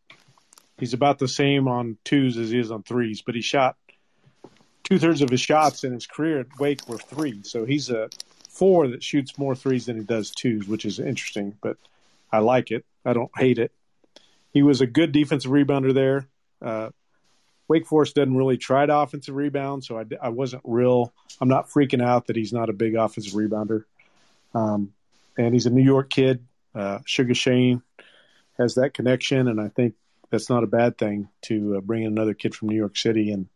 [0.78, 3.76] he's about the same on twos as he is on threes, but he shot
[4.84, 7.50] two thirds of his shots in his career at Wake were threes.
[7.50, 8.08] So he's a
[8.48, 11.56] four that shoots more threes than he does twos, which is interesting.
[11.62, 11.76] But
[12.32, 12.84] I like it.
[13.04, 13.72] I don't hate it.
[14.52, 16.26] He was a good defensive rebounder there.
[16.60, 16.90] Uh,
[17.68, 21.12] Wake Forest doesn't really try to offensive rebound, so I, I wasn't real.
[21.40, 23.84] I'm not freaking out that he's not a big offensive rebounder.
[24.54, 24.92] Um,
[25.38, 26.44] and he's a New York kid.
[26.74, 27.82] Uh, Sugar Shane
[28.58, 29.94] has that connection, and I think
[30.30, 33.32] that's not a bad thing to uh, bring in another kid from New York City
[33.32, 33.48] and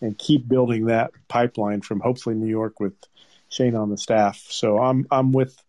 [0.00, 2.94] and keep building that pipeline from hopefully New York with
[3.48, 4.44] Shane on the staff.
[4.50, 5.62] So I'm I'm with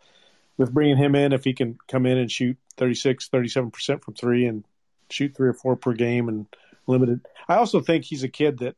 [0.58, 4.14] with bringing him in if he can come in and shoot 36, 37 percent from
[4.14, 4.64] three and
[5.10, 6.48] shoot three or four per game and
[6.88, 7.22] limited.
[7.48, 8.76] I also think he's a kid that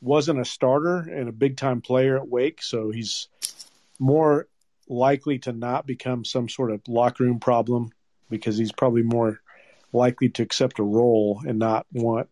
[0.00, 3.28] wasn't a starter and a big time player at Wake, so he's
[3.98, 4.46] more
[4.88, 7.90] likely to not become some sort of locker room problem
[8.30, 9.40] because he's probably more
[9.92, 12.28] likely to accept a role and not want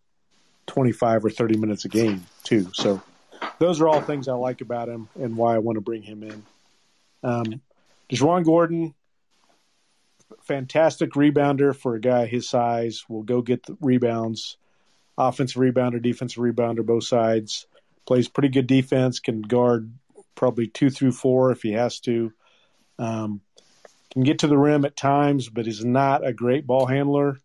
[0.66, 2.68] 25 or 30 minutes a game too.
[2.72, 3.00] So
[3.58, 6.22] those are all things I like about him and why I want to bring him
[6.22, 6.42] in.
[7.22, 7.60] Um,
[8.10, 8.94] DaJuan Gordon,
[10.42, 13.04] fantastic rebounder for a guy his size.
[13.08, 14.56] Will go get the rebounds,
[15.16, 17.66] offensive rebounder, defensive rebounder, both sides.
[18.06, 19.20] Plays pretty good defense.
[19.20, 19.92] Can guard
[20.34, 22.32] probably two through four if he has to.
[23.02, 23.40] Um,
[24.12, 27.38] can get to the rim at times, but is not a great ball handler.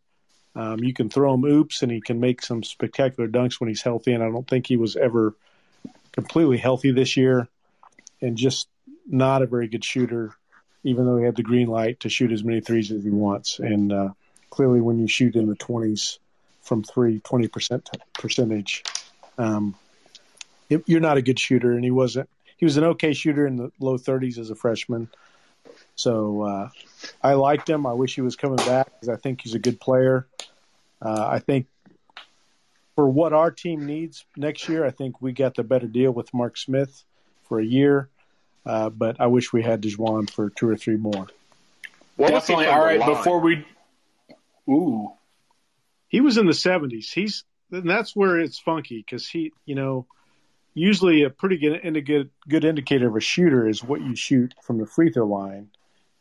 [0.55, 3.81] Um, you can throw him oops, and he can make some spectacular dunks when he's
[3.81, 4.13] healthy.
[4.13, 5.33] And I don't think he was ever
[6.11, 7.47] completely healthy this year,
[8.21, 8.67] and just
[9.07, 10.35] not a very good shooter,
[10.83, 13.59] even though he had the green light to shoot as many threes as he wants.
[13.59, 14.09] And uh,
[14.49, 16.19] clearly, when you shoot in the 20s
[16.61, 18.83] from three, 20% percentage,
[19.37, 19.75] Um,
[20.69, 22.29] you're not a good shooter, and he wasn't.
[22.57, 25.07] He was an okay shooter in the low 30s as a freshman.
[25.97, 26.69] So uh,
[27.21, 27.85] I liked him.
[27.85, 30.27] I wish he was coming back because I think he's a good player.
[31.01, 31.67] Uh, I think
[32.95, 36.33] for what our team needs next year, I think we got the better deal with
[36.33, 37.03] Mark Smith
[37.49, 38.09] for a year.
[38.65, 41.27] Uh, but I wish we had DaJuan for two or three more.
[42.15, 42.65] What Definitely.
[42.65, 42.99] from All line?
[42.99, 43.65] before we.
[44.69, 45.13] Ooh.
[46.09, 47.11] He was in the 70s.
[47.11, 50.05] He's and that's where it's funky because he, you know,
[50.73, 54.77] usually a pretty good, good good indicator of a shooter is what you shoot from
[54.77, 55.69] the free throw line,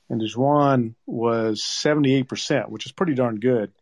[0.08, 3.72] and DaJuan was 78 percent, which is pretty darn good.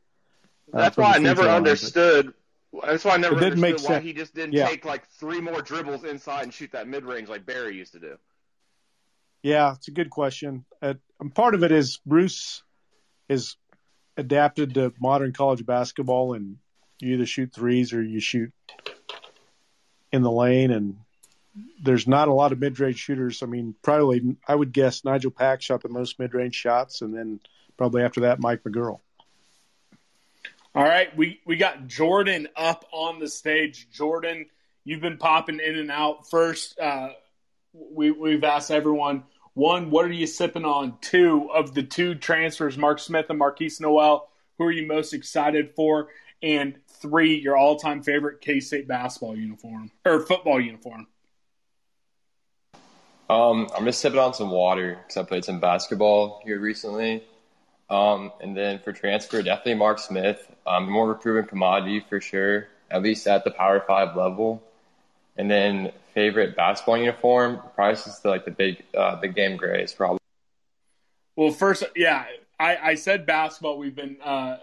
[0.72, 2.35] uh, That's why I never throw line, but- understood.
[2.83, 4.05] That's why I never understood why sense.
[4.05, 4.66] he just didn't Yeah.
[4.68, 8.01] take like three more dribbles inside and shoot that mid range like Barry used to
[8.01, 8.16] do.
[9.45, 10.64] Yeah, it's a good question.
[10.83, 12.64] Uh, and part of it is Bruce
[13.29, 13.57] is
[14.16, 16.57] adapted to modern college basketball, and
[17.01, 18.53] you either shoot threes or you shoot
[20.12, 20.70] in the lane.
[20.72, 20.97] And
[21.82, 23.42] there's not a lot of mid-range shooters.
[23.42, 27.40] I mean, probably I would guess Nigel Pack shot the most mid-range shots, and then
[27.76, 29.00] probably after that, Mike McGuirl.
[30.74, 33.88] All right, we, we got Jordan up on the stage.
[33.92, 34.46] Jordan,
[34.84, 36.28] you've been popping in and out.
[36.28, 37.11] First, uh,
[37.72, 39.22] we, we've asked everyone
[39.55, 40.98] one, what are you sipping on?
[41.00, 44.28] Two, of the two transfers, Mark Smith and Markquis Nowell,
[44.59, 46.09] who are you most excited for?
[46.42, 51.07] And three, your all time favorite K State basketball uniform or football uniform.
[53.31, 57.25] Um, I'm just sipping on some water because I played some basketball here recently.
[57.89, 60.47] Um, and then for transfer, definitely Mark Smith.
[60.66, 64.62] Um, more of a proven commodity for sure, at least at the Power Five level.
[65.37, 69.93] And then favorite basketball uniform, probably just the, like the big, uh, big game grays,
[69.93, 70.18] probably.
[71.37, 72.25] Well, first, yeah,
[72.61, 73.79] I, I said basketball.
[73.79, 74.59] We've been uh,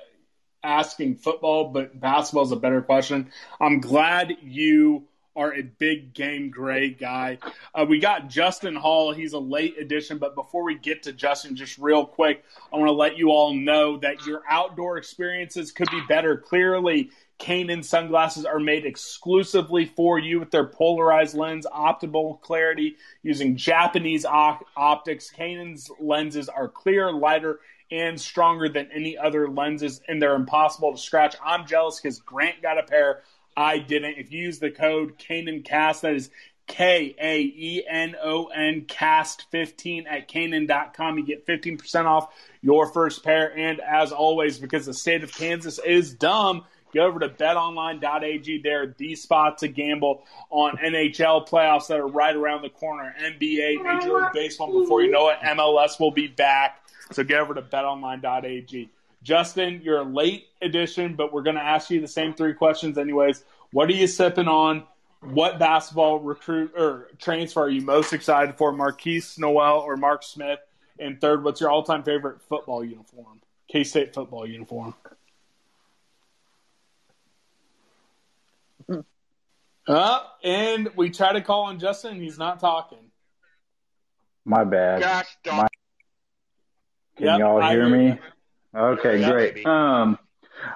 [0.64, 3.32] asking football, but basketball is a better question.
[3.60, 5.04] I'm glad you
[5.36, 7.38] are a big game gray guy.
[7.74, 9.14] Uh, we got Justin Hall.
[9.14, 12.90] He's a late addition, but before we get to Justin, just real quick, I want
[12.90, 16.38] to let you all know that your outdoor experiences could be better.
[16.38, 23.56] Clearly, Kaenon sunglasses are made exclusively for you with their polarized lens, optimal clarity using
[23.56, 25.32] Japanese op- optics.
[25.36, 27.60] Kaenon's lenses are clear, lighter,
[27.90, 31.36] and stronger than any other lenses, and they're impossible to scratch.
[31.44, 33.24] I'm jealous because Grant got a pair.
[33.56, 34.18] I didn't.
[34.18, 36.30] If you use the code Kaenon Cast, that is
[36.68, 42.88] K A E N O N Cast 15 at Kaenon.com, you get 15% off your
[42.88, 43.56] first pair.
[43.58, 48.62] And as always, because the state of Kansas is dumb, go over to betonline.ag.
[48.62, 53.14] They're the spot to gamble on NHL playoffs that are right around the corner.
[53.22, 56.84] NBA, Major League Baseball, before you know it, MLS will be back.
[57.12, 58.90] So get over to betonline.ag.
[59.24, 62.98] Justin, you're a late addition, but we're going to ask you the same three questions
[62.98, 63.44] anyways.
[63.72, 64.84] What are you sipping on?
[65.22, 68.74] What basketball recruit or transfer are you most excited for?
[68.74, 70.60] Markquis Nowell or Mark Smith?
[70.98, 73.42] And third, what's your all-time favorite football uniform?
[73.68, 74.96] K State football uniform.
[79.88, 82.22] Uh, and we try to call on Justin.
[82.22, 83.00] He's not talking.
[84.46, 85.02] My bad.
[85.02, 85.58] Gosh darn.
[85.58, 85.68] My,
[87.18, 88.08] can Yep, y'all hear hear me?
[88.08, 88.18] you.
[88.76, 89.32] Okay, Yep.
[89.32, 89.66] great.
[89.68, 90.18] Um,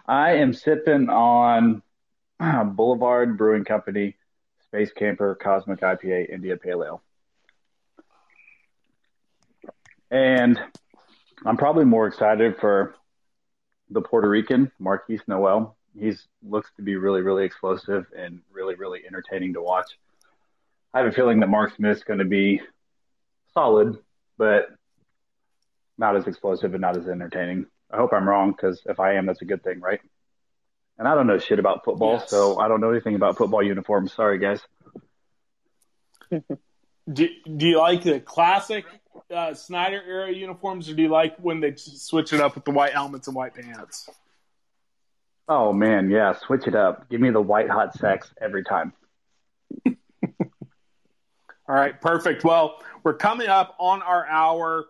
[0.05, 1.81] I am sipping on
[2.39, 4.15] Boulevard Brewing Company
[4.67, 7.01] Space Camper Cosmic IPA India Pale Ale.
[10.11, 10.59] And
[11.45, 12.95] I'm probably more excited for
[13.89, 15.77] the Puerto Rican, Markquis Nowell.
[15.97, 19.97] He's looks to be really, really explosive and really, really entertaining to watch.
[20.93, 22.61] I have a feeling that Mark Smith's going to be
[23.53, 23.97] solid,
[24.37, 24.67] but
[25.97, 27.67] not as explosive and not as entertaining.
[27.91, 30.01] I hope I'm wrong because if I am, that's a good thing, right?
[30.97, 32.29] And I don't know shit about football, Yes.
[32.29, 34.13] so I don't know anything about football uniforms.
[34.13, 34.61] Sorry, guys.
[36.31, 38.83] Do, do you like the classic
[39.29, 42.71] uh, Snyder era uniforms, or do you like when they switch it up with the
[42.71, 44.09] white helmets and white pants?
[45.47, 47.07] Oh man, yeah, switch it up.
[47.11, 48.93] Give me the white hot sex every time.
[49.85, 49.95] All
[51.67, 52.43] right, perfect.
[52.43, 54.85] Well, we're coming up on our hour.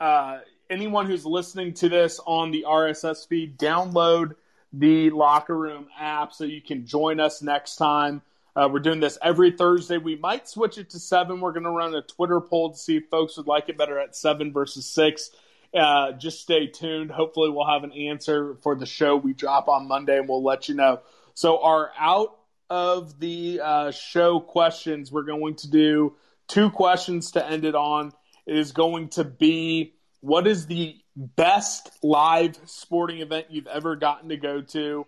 [0.00, 0.38] Uh,
[0.70, 4.34] anyone who's listening to this on the RSS feed, download
[4.72, 8.22] the Locker Room app so you can join us next time.
[8.54, 9.98] Uh, we're doing this every Thursday.
[9.98, 11.40] We might switch it to seven.
[11.40, 13.98] We're going to run a Twitter poll to see if folks would like it better
[13.98, 15.30] at seven versus six.
[15.72, 17.10] Uh, just stay tuned.
[17.10, 20.68] Hopefully, we'll have an answer for the show we drop on Monday, and we'll let
[20.68, 21.00] you know.
[21.34, 22.36] So, our out
[22.68, 26.16] of the uh, show questions, we're going to do
[26.48, 28.12] two questions to end it on.
[28.46, 34.28] It is going to be what is the best live sporting event you've ever gotten
[34.30, 35.06] to go to?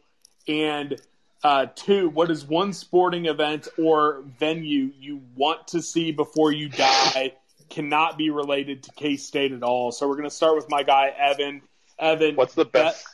[0.49, 1.01] And
[1.43, 6.69] Uh, two, what is one sporting event or venue you want to see before you
[6.69, 7.33] die?
[7.71, 9.91] Cannot be related to K State at all.
[9.91, 11.63] So we're going to start with my guy Evan.
[11.99, 13.07] Evan, what's the best?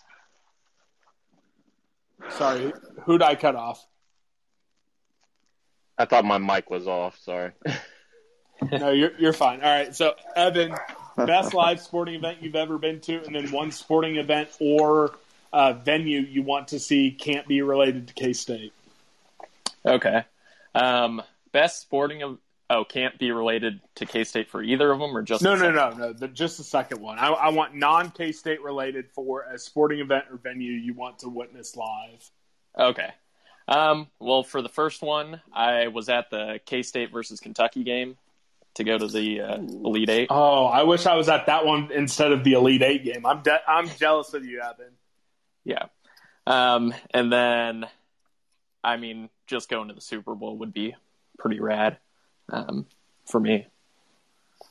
[2.30, 2.72] Sorry,
[3.05, 3.86] who'd I cut off?
[5.97, 7.16] I thought my mic was off.
[7.20, 7.53] Sorry.
[8.72, 9.62] no, you're you're fine.
[9.62, 9.94] All right.
[9.94, 10.74] So Evan,
[11.17, 15.14] best live sporting event you've ever been to, and then one sporting event or
[15.53, 18.73] uh, venue you want to see can't be related to K State.
[19.85, 20.25] Okay.
[20.75, 22.39] Um, best sporting of
[22.69, 25.71] oh can't be related to K State for either of them or just no no
[25.71, 27.19] no no the, just the second one.
[27.19, 31.21] I, I want non K State related for a sporting event or venue you want
[31.21, 32.31] to witness live.
[32.79, 33.11] Okay.
[33.69, 38.17] Um, well, for the first one, I was at the K State versus Kentucky game
[38.77, 40.29] to go to the uh, Elite Eight.
[40.31, 43.27] Oh, I wish I was at that one instead of the Elite Eight game.
[43.27, 44.93] I'm de- I'm jealous of you, Evan.
[45.64, 45.87] Yeah.
[46.47, 47.87] Um, and then,
[48.85, 50.95] I mean, just going to the Super Bowl would be
[51.39, 51.99] pretty rad
[52.51, 52.87] um,
[53.27, 53.66] for me.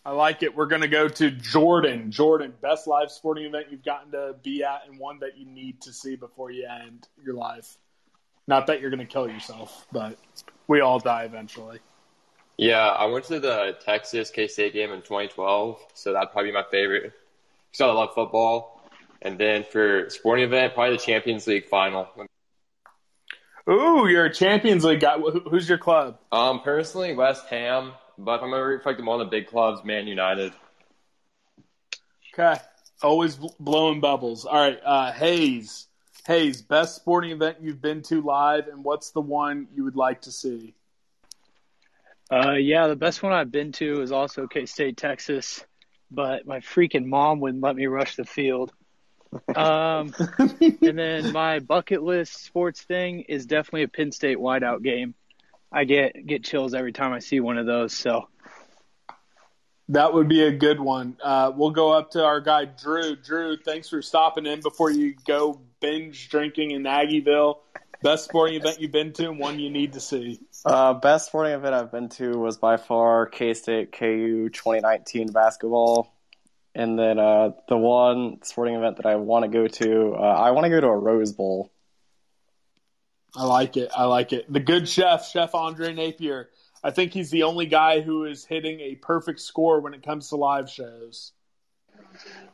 [0.06, 0.56] I like it.
[0.56, 2.12] We're going to go to Jordan.
[2.12, 5.82] Jordan, best live sporting event you've gotten to be at and one that you need
[5.82, 7.78] to see before you end your life.
[8.48, 10.18] Not that you're going to kill yourself, but
[10.68, 11.80] we all die eventually.
[12.58, 16.54] Yeah, I went to the Texas K State game in 2012, so that'd probably be
[16.54, 17.14] my favorite.
[17.72, 18.82] Because I love football.
[19.22, 22.08] And then for sporting event, probably the Champions League final.
[23.70, 25.18] Ooh, you're a Champions League guy.
[25.18, 26.20] Who's your club?
[26.32, 27.94] Um, personally, West Ham.
[28.18, 30.54] But if I'm to reflect one of the big clubs, Man United.
[32.34, 32.62] Okay.
[33.02, 34.46] Always blowing bubbles.
[34.46, 34.80] All right.
[34.84, 35.88] Uh, Hayes.
[36.28, 40.22] Hayes, best sporting event you've been to live, and what's the one you would like
[40.22, 40.74] to see?
[42.32, 45.64] Uh, yeah, the best one I've been to is also K State, Texas,
[46.10, 48.72] but my freaking mom wouldn't let me rush the field.
[49.56, 50.14] Um,
[50.82, 55.14] and then my bucket list sports thing is definitely a Penn State whiteout game.
[55.72, 57.94] I get get chills every time I see one of those.
[57.94, 58.28] So
[59.90, 61.18] that would be a good one.
[61.24, 63.16] Uh, we'll go up to our guy Drew.
[63.16, 67.58] Drew, thanks for stopping in before you go binge drinking in Aggieville.
[68.02, 70.40] Best sporting event you've been to and one you need to see.
[70.66, 76.12] Uh, best sporting event I've been to was by far K State KU 2019 basketball.
[76.74, 80.52] And then uh, the one sporting event that I want to go to, uh, I
[80.52, 81.72] want to go to a Rose Bowl.
[83.36, 83.92] I like it.
[83.96, 84.52] I like it.
[84.52, 86.50] The good chef, Chef Andre Napier.
[86.84, 90.30] I think he's the only guy who is hitting a perfect score when it comes
[90.30, 91.32] to live shows.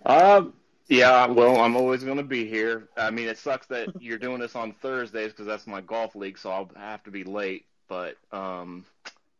[0.05, 0.45] Uh,
[0.87, 2.89] yeah, well, I'm always going to be here.
[2.97, 6.37] I mean, it sucks that you're doing this on Thursdays because that's my golf league,
[6.37, 7.65] so I'll have to be late.
[7.91, 8.85] But um,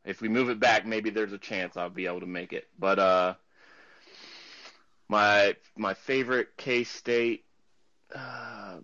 [0.03, 2.67] if we move it back, maybe there's a chance I'll be able to make it.
[2.77, 3.35] But uh,
[5.07, 7.45] my my favorite K State.
[8.13, 8.79] Uh,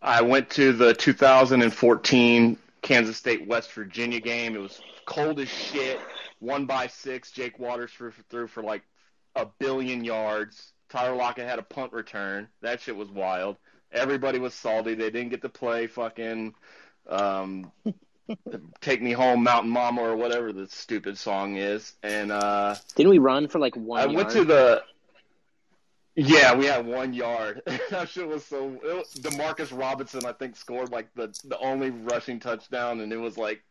[0.00, 4.56] I went to the 2014 Kansas State West Virginia game.
[4.56, 6.00] It was cold as shit.
[6.38, 7.30] One by six.
[7.30, 7.90] Jake Waters
[8.30, 8.84] threw, for like
[9.36, 10.72] a billion yards.
[10.88, 12.48] Tyler Lockett had a punt return.
[12.62, 13.58] That shit was wild.
[13.92, 14.94] Everybody was salty.
[14.94, 16.54] They didn't get to play fucking
[17.06, 17.70] um,
[18.80, 21.94] "Take Me Home, Mountain Mama" or whatever the stupid song is.
[22.02, 24.00] And uh, didn't we run for like one?
[24.00, 24.16] I yard?
[24.16, 24.82] went to the
[26.16, 27.62] yeah, we had one yard.
[27.90, 28.78] that shit was so.
[28.84, 33.16] It was, Demarcus Robinson, I think, scored like the the only rushing touchdown, and it
[33.16, 33.62] was like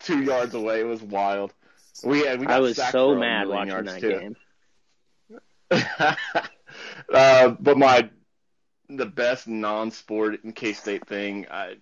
[0.00, 0.80] two yards away.
[0.80, 1.54] It was wild.
[2.02, 2.40] We had.
[2.40, 4.10] We got I was so mad watching that too.
[4.10, 4.36] game.
[7.12, 8.10] uh, but my
[8.88, 11.76] the best non-sport in K State thing, I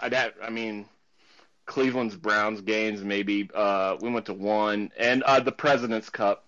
[0.00, 0.86] I'd have, I mean,
[1.66, 3.50] Cleveland's Browns games maybe.
[3.54, 6.44] Uh, we went to one, and uh, the President's Cup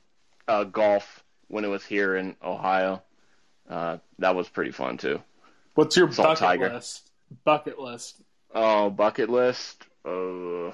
[0.46, 3.02] uh, golf when it was here in Ohio.
[3.68, 5.20] Uh, that was pretty fun too.
[5.74, 6.70] What's your Salt bucket Tiger.
[6.70, 7.10] list?
[7.44, 8.16] Bucket list.
[8.54, 9.84] Oh, bucket list.
[10.04, 10.72] Uh, uh,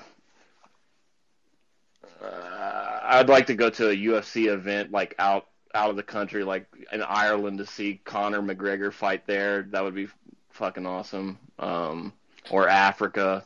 [3.03, 6.67] I'd like to go to a UFC event like out out of the country, like
[6.93, 9.63] in Ireland, to see Conor McGregor fight there.
[9.71, 10.07] That would be
[10.51, 11.39] fucking awesome.
[11.59, 12.13] Um,
[12.51, 13.45] or Africa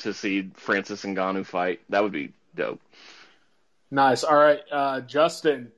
[0.00, 1.80] to see Francis Ngannou fight.
[1.88, 2.80] That would be dope.
[3.90, 4.24] Nice.
[4.24, 5.72] All right, uh, Justin.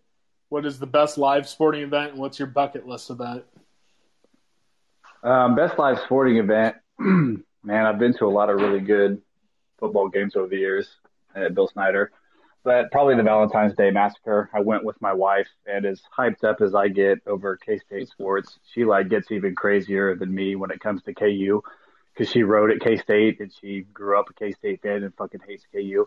[0.48, 3.44] What is the best live sporting event, and what's your bucket list event?
[5.22, 6.76] Um, best live sporting event.
[6.98, 7.46] Man,
[7.86, 9.22] I've been to a lot of really good
[9.78, 10.88] football games over the years
[11.34, 12.12] at Bill Snyder,
[12.64, 14.50] but probably the Valentine's Day Massacre.
[14.52, 18.08] I went with my wife, and as hyped up as I get over K State
[18.08, 21.62] sports, she like gets even crazier than me when it comes to KU
[22.12, 25.14] because she rode at K State and she grew up a K State fan and
[25.14, 26.06] fucking hates KU.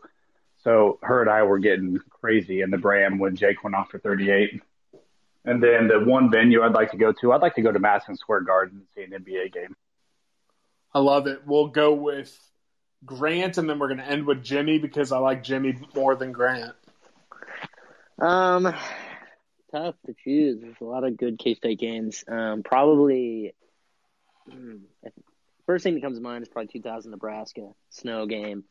[0.64, 4.00] So her and I were getting crazy in the Bram when Jake went off for
[4.00, 4.62] 38.
[5.46, 7.80] And then the one venue I'd like to go to, I'd like to go to
[7.80, 9.76] Madison Square Garden and see an NBA game.
[10.94, 11.42] I love it.
[11.46, 12.36] We'll go with
[13.06, 16.32] Grant, and then we're going to end with Jimmy because I like Jimmy more than
[16.32, 16.74] Grant.
[18.18, 18.74] Um,
[19.72, 20.62] tough to choose.
[20.62, 22.24] There's a lot of good K State games.
[22.28, 23.54] Um, probably
[24.50, 24.78] hmm,
[25.66, 28.64] first thing that comes to mind is probably 2000 Nebraska snow game.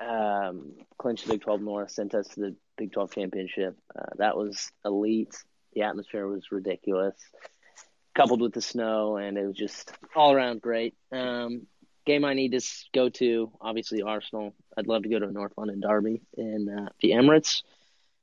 [0.00, 3.76] Um, clinched the Big 12 North, sent us to the Big 12 championship.
[3.96, 5.36] Uh, that was elite.
[5.74, 7.16] The atmosphere was ridiculous,
[8.14, 10.94] coupled with the snow, and it was just all around great.
[11.12, 11.66] Um,
[12.06, 12.60] game I need to
[12.94, 14.54] go to, obviously Arsenal.
[14.76, 17.62] I'd love to go to a North London derby in uh, the Emirates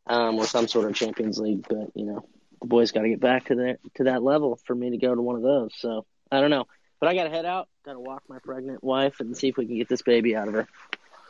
[0.07, 2.25] um, or some sort of Champions League, but you know
[2.61, 5.13] the boys got to get back to that to that level for me to go
[5.13, 5.71] to one of those.
[5.77, 6.65] So I don't know,
[7.05, 7.69] but I got to head out.
[7.85, 10.47] Got to walk my pregnant wife and see if we can get this baby out
[10.47, 10.67] of her.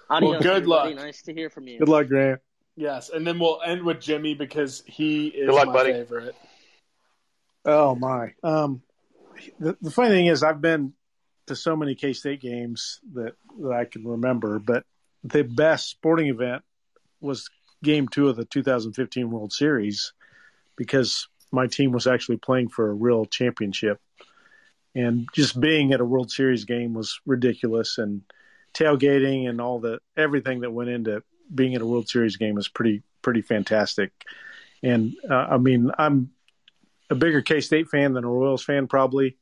[0.09, 0.93] Adios, well, good everybody.
[0.95, 1.03] luck.
[1.03, 1.79] Nice to hear from you.
[1.79, 2.39] Good luck, Grant.
[2.77, 5.91] Yes, and then we'll end with Jimmy because he is luck, my buddy.
[5.91, 6.35] favorite.
[7.65, 8.35] Oh my.
[8.41, 8.83] Um,
[9.59, 10.93] the, the funny thing is, I've been
[11.47, 14.85] to so many K State games that, that I can remember, but
[15.25, 16.63] the best sporting event
[17.19, 17.49] was
[17.83, 20.13] Game Two of the 2015 World Series
[20.77, 23.99] because my team was actually playing for a real championship,
[24.95, 28.21] and just being at a World Series game was ridiculous, and
[28.73, 31.23] tailgating and all the everything that went into
[31.53, 34.11] being at a World Series game is pretty pretty fantastic.
[34.81, 36.31] And uh, I mean, I'm
[37.09, 39.37] a bigger K State fan than a Royals fan, probably,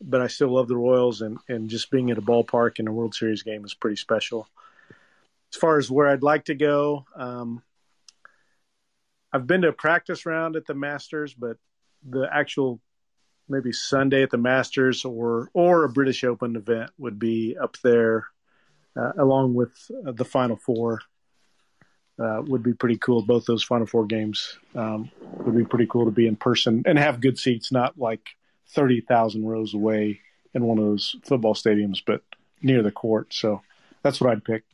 [0.00, 2.92] but I still love the Royals, and, and just being at a ballpark in a
[2.92, 4.48] World Series game is pretty special.
[5.52, 7.62] As far as where I'd like to go, um,
[9.32, 11.56] I've been to a practice round at the Masters, but
[12.08, 12.80] the actual
[13.48, 18.26] maybe Sunday at the Masters or or a British Open event would be up there,
[18.96, 19.72] uh, along with
[20.06, 21.00] uh, the Final Four.
[22.18, 23.20] Uh, would be pretty cool.
[23.20, 26.98] Both those Final Four games um, would be pretty cool to be in person and
[26.98, 28.22] have good seats, not like
[28.70, 30.20] thirty thousand rows away
[30.54, 32.22] in one of those football stadiums, but
[32.62, 33.34] near the court.
[33.34, 33.60] So
[34.02, 34.64] that's what I'd pick.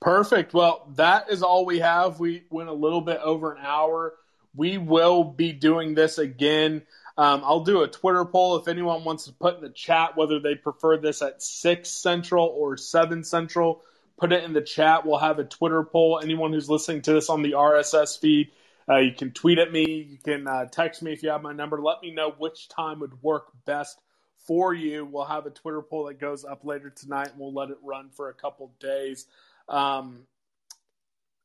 [0.00, 0.54] Perfect.
[0.54, 2.18] Well, that is all we have.
[2.18, 4.14] We went a little bit over an hour.
[4.56, 6.82] We will be doing this again.
[7.16, 10.40] Um, I'll do a Twitter poll if anyone wants to put in the chat whether
[10.40, 13.82] they prefer this at 6 Central or 7 Central.
[14.16, 15.06] Put it in the chat.
[15.06, 16.20] We'll have a Twitter poll.
[16.22, 18.50] Anyone who's listening to this on the RSS feed,
[18.88, 20.08] uh, you can tweet at me.
[20.10, 21.80] You can uh, text me if you have my number.
[21.80, 23.98] Let me know which time would work best
[24.46, 25.04] for you.
[25.04, 28.10] We'll have a Twitter poll that goes up later tonight, and we'll let it run
[28.10, 29.26] for a couple days.
[29.68, 30.26] Um,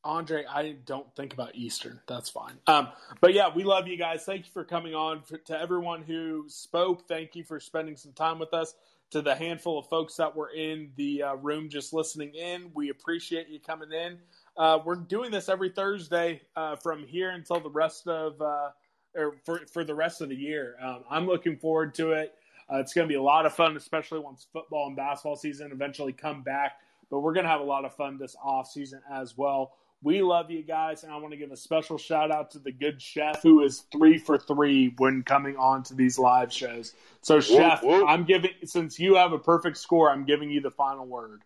[0.06, 2.00] Andre, I don't think about Eastern.
[2.08, 2.54] That's fine.
[2.68, 2.90] Um,
[3.22, 4.24] but yeah, we love you guys.
[4.24, 5.24] Thank you for coming on.
[5.24, 8.74] For, to everyone who spoke, thank you for spending some time with us.
[9.12, 12.90] To the handful of folks that were in the uh, room just listening in, we
[12.90, 14.18] appreciate you coming in.
[14.58, 18.70] Uh, we're doing this every Thursday uh, from here until the rest of, uh,
[19.16, 20.76] or for, for the rest of the year.
[20.84, 22.34] Um, I'm looking forward to it.
[22.72, 25.72] Uh, it's going to be a lot of fun, especially once football and basketball season
[25.72, 26.74] eventually come back.
[27.10, 29.74] But we're going to have a lot of fun this off season as well.
[30.02, 32.72] We love you guys, and I want to give a special shout out to the
[32.72, 36.94] good chef who is three for three when coming on to these live shows.
[37.22, 38.06] So, chef, whoop.
[38.08, 41.42] I'm giving since you have a perfect score, I'm giving you the final word.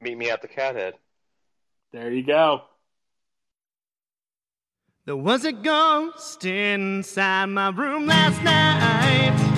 [0.00, 0.92] Meet me at the Cathead.
[1.92, 2.62] There you go.
[5.06, 9.49] There was a ghost inside my room last night.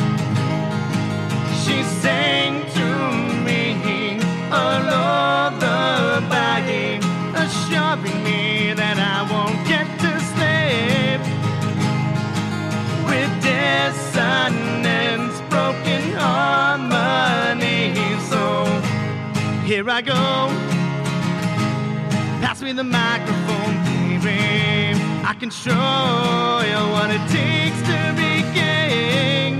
[19.64, 20.14] Here I go.
[22.42, 25.00] Pass me the microphone, baby.
[25.24, 29.54] I can show you what it takes to be king.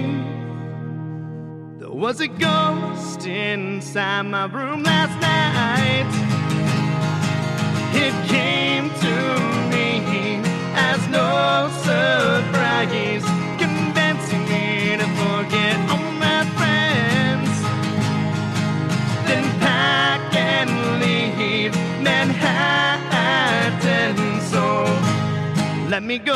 [1.78, 6.08] There was a ghost inside my room last night.
[7.94, 9.16] It came to
[9.70, 10.42] me
[10.74, 13.24] as no surprise,
[25.92, 26.32] let me go.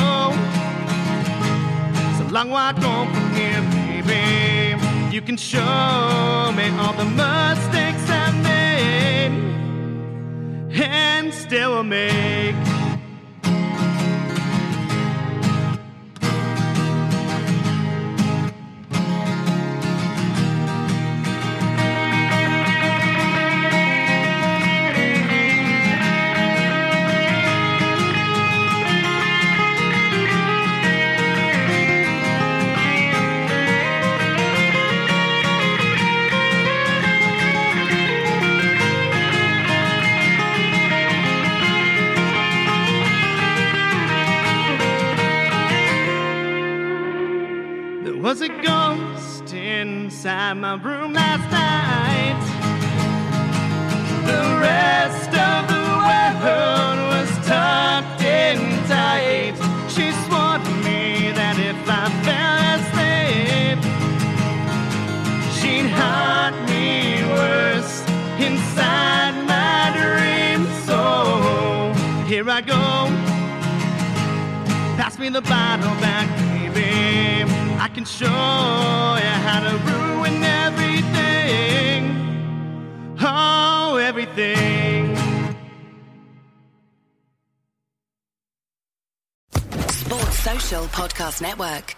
[2.19, 3.62] So long walk home from here,
[4.03, 5.15] baby.
[5.15, 9.33] You can show me all the mistakes I made
[10.78, 12.66] and still make.
[48.39, 52.39] Was a ghost inside my room last night.
[54.27, 58.59] The rest of the world was tucked in
[58.89, 59.55] tight.
[59.89, 63.79] She swore to me that if I fell asleep,
[65.57, 68.03] she'd haunt me worse
[68.39, 70.69] inside my dreams.
[70.85, 71.01] So
[72.27, 72.83] here I go.
[74.99, 76.29] Pass me the bottle back,
[76.75, 77.56] baby.
[78.07, 82.03] Show you how to ruin everything.
[83.20, 85.16] Oh, everything.
[89.91, 91.97] Sports Social Podcast Network.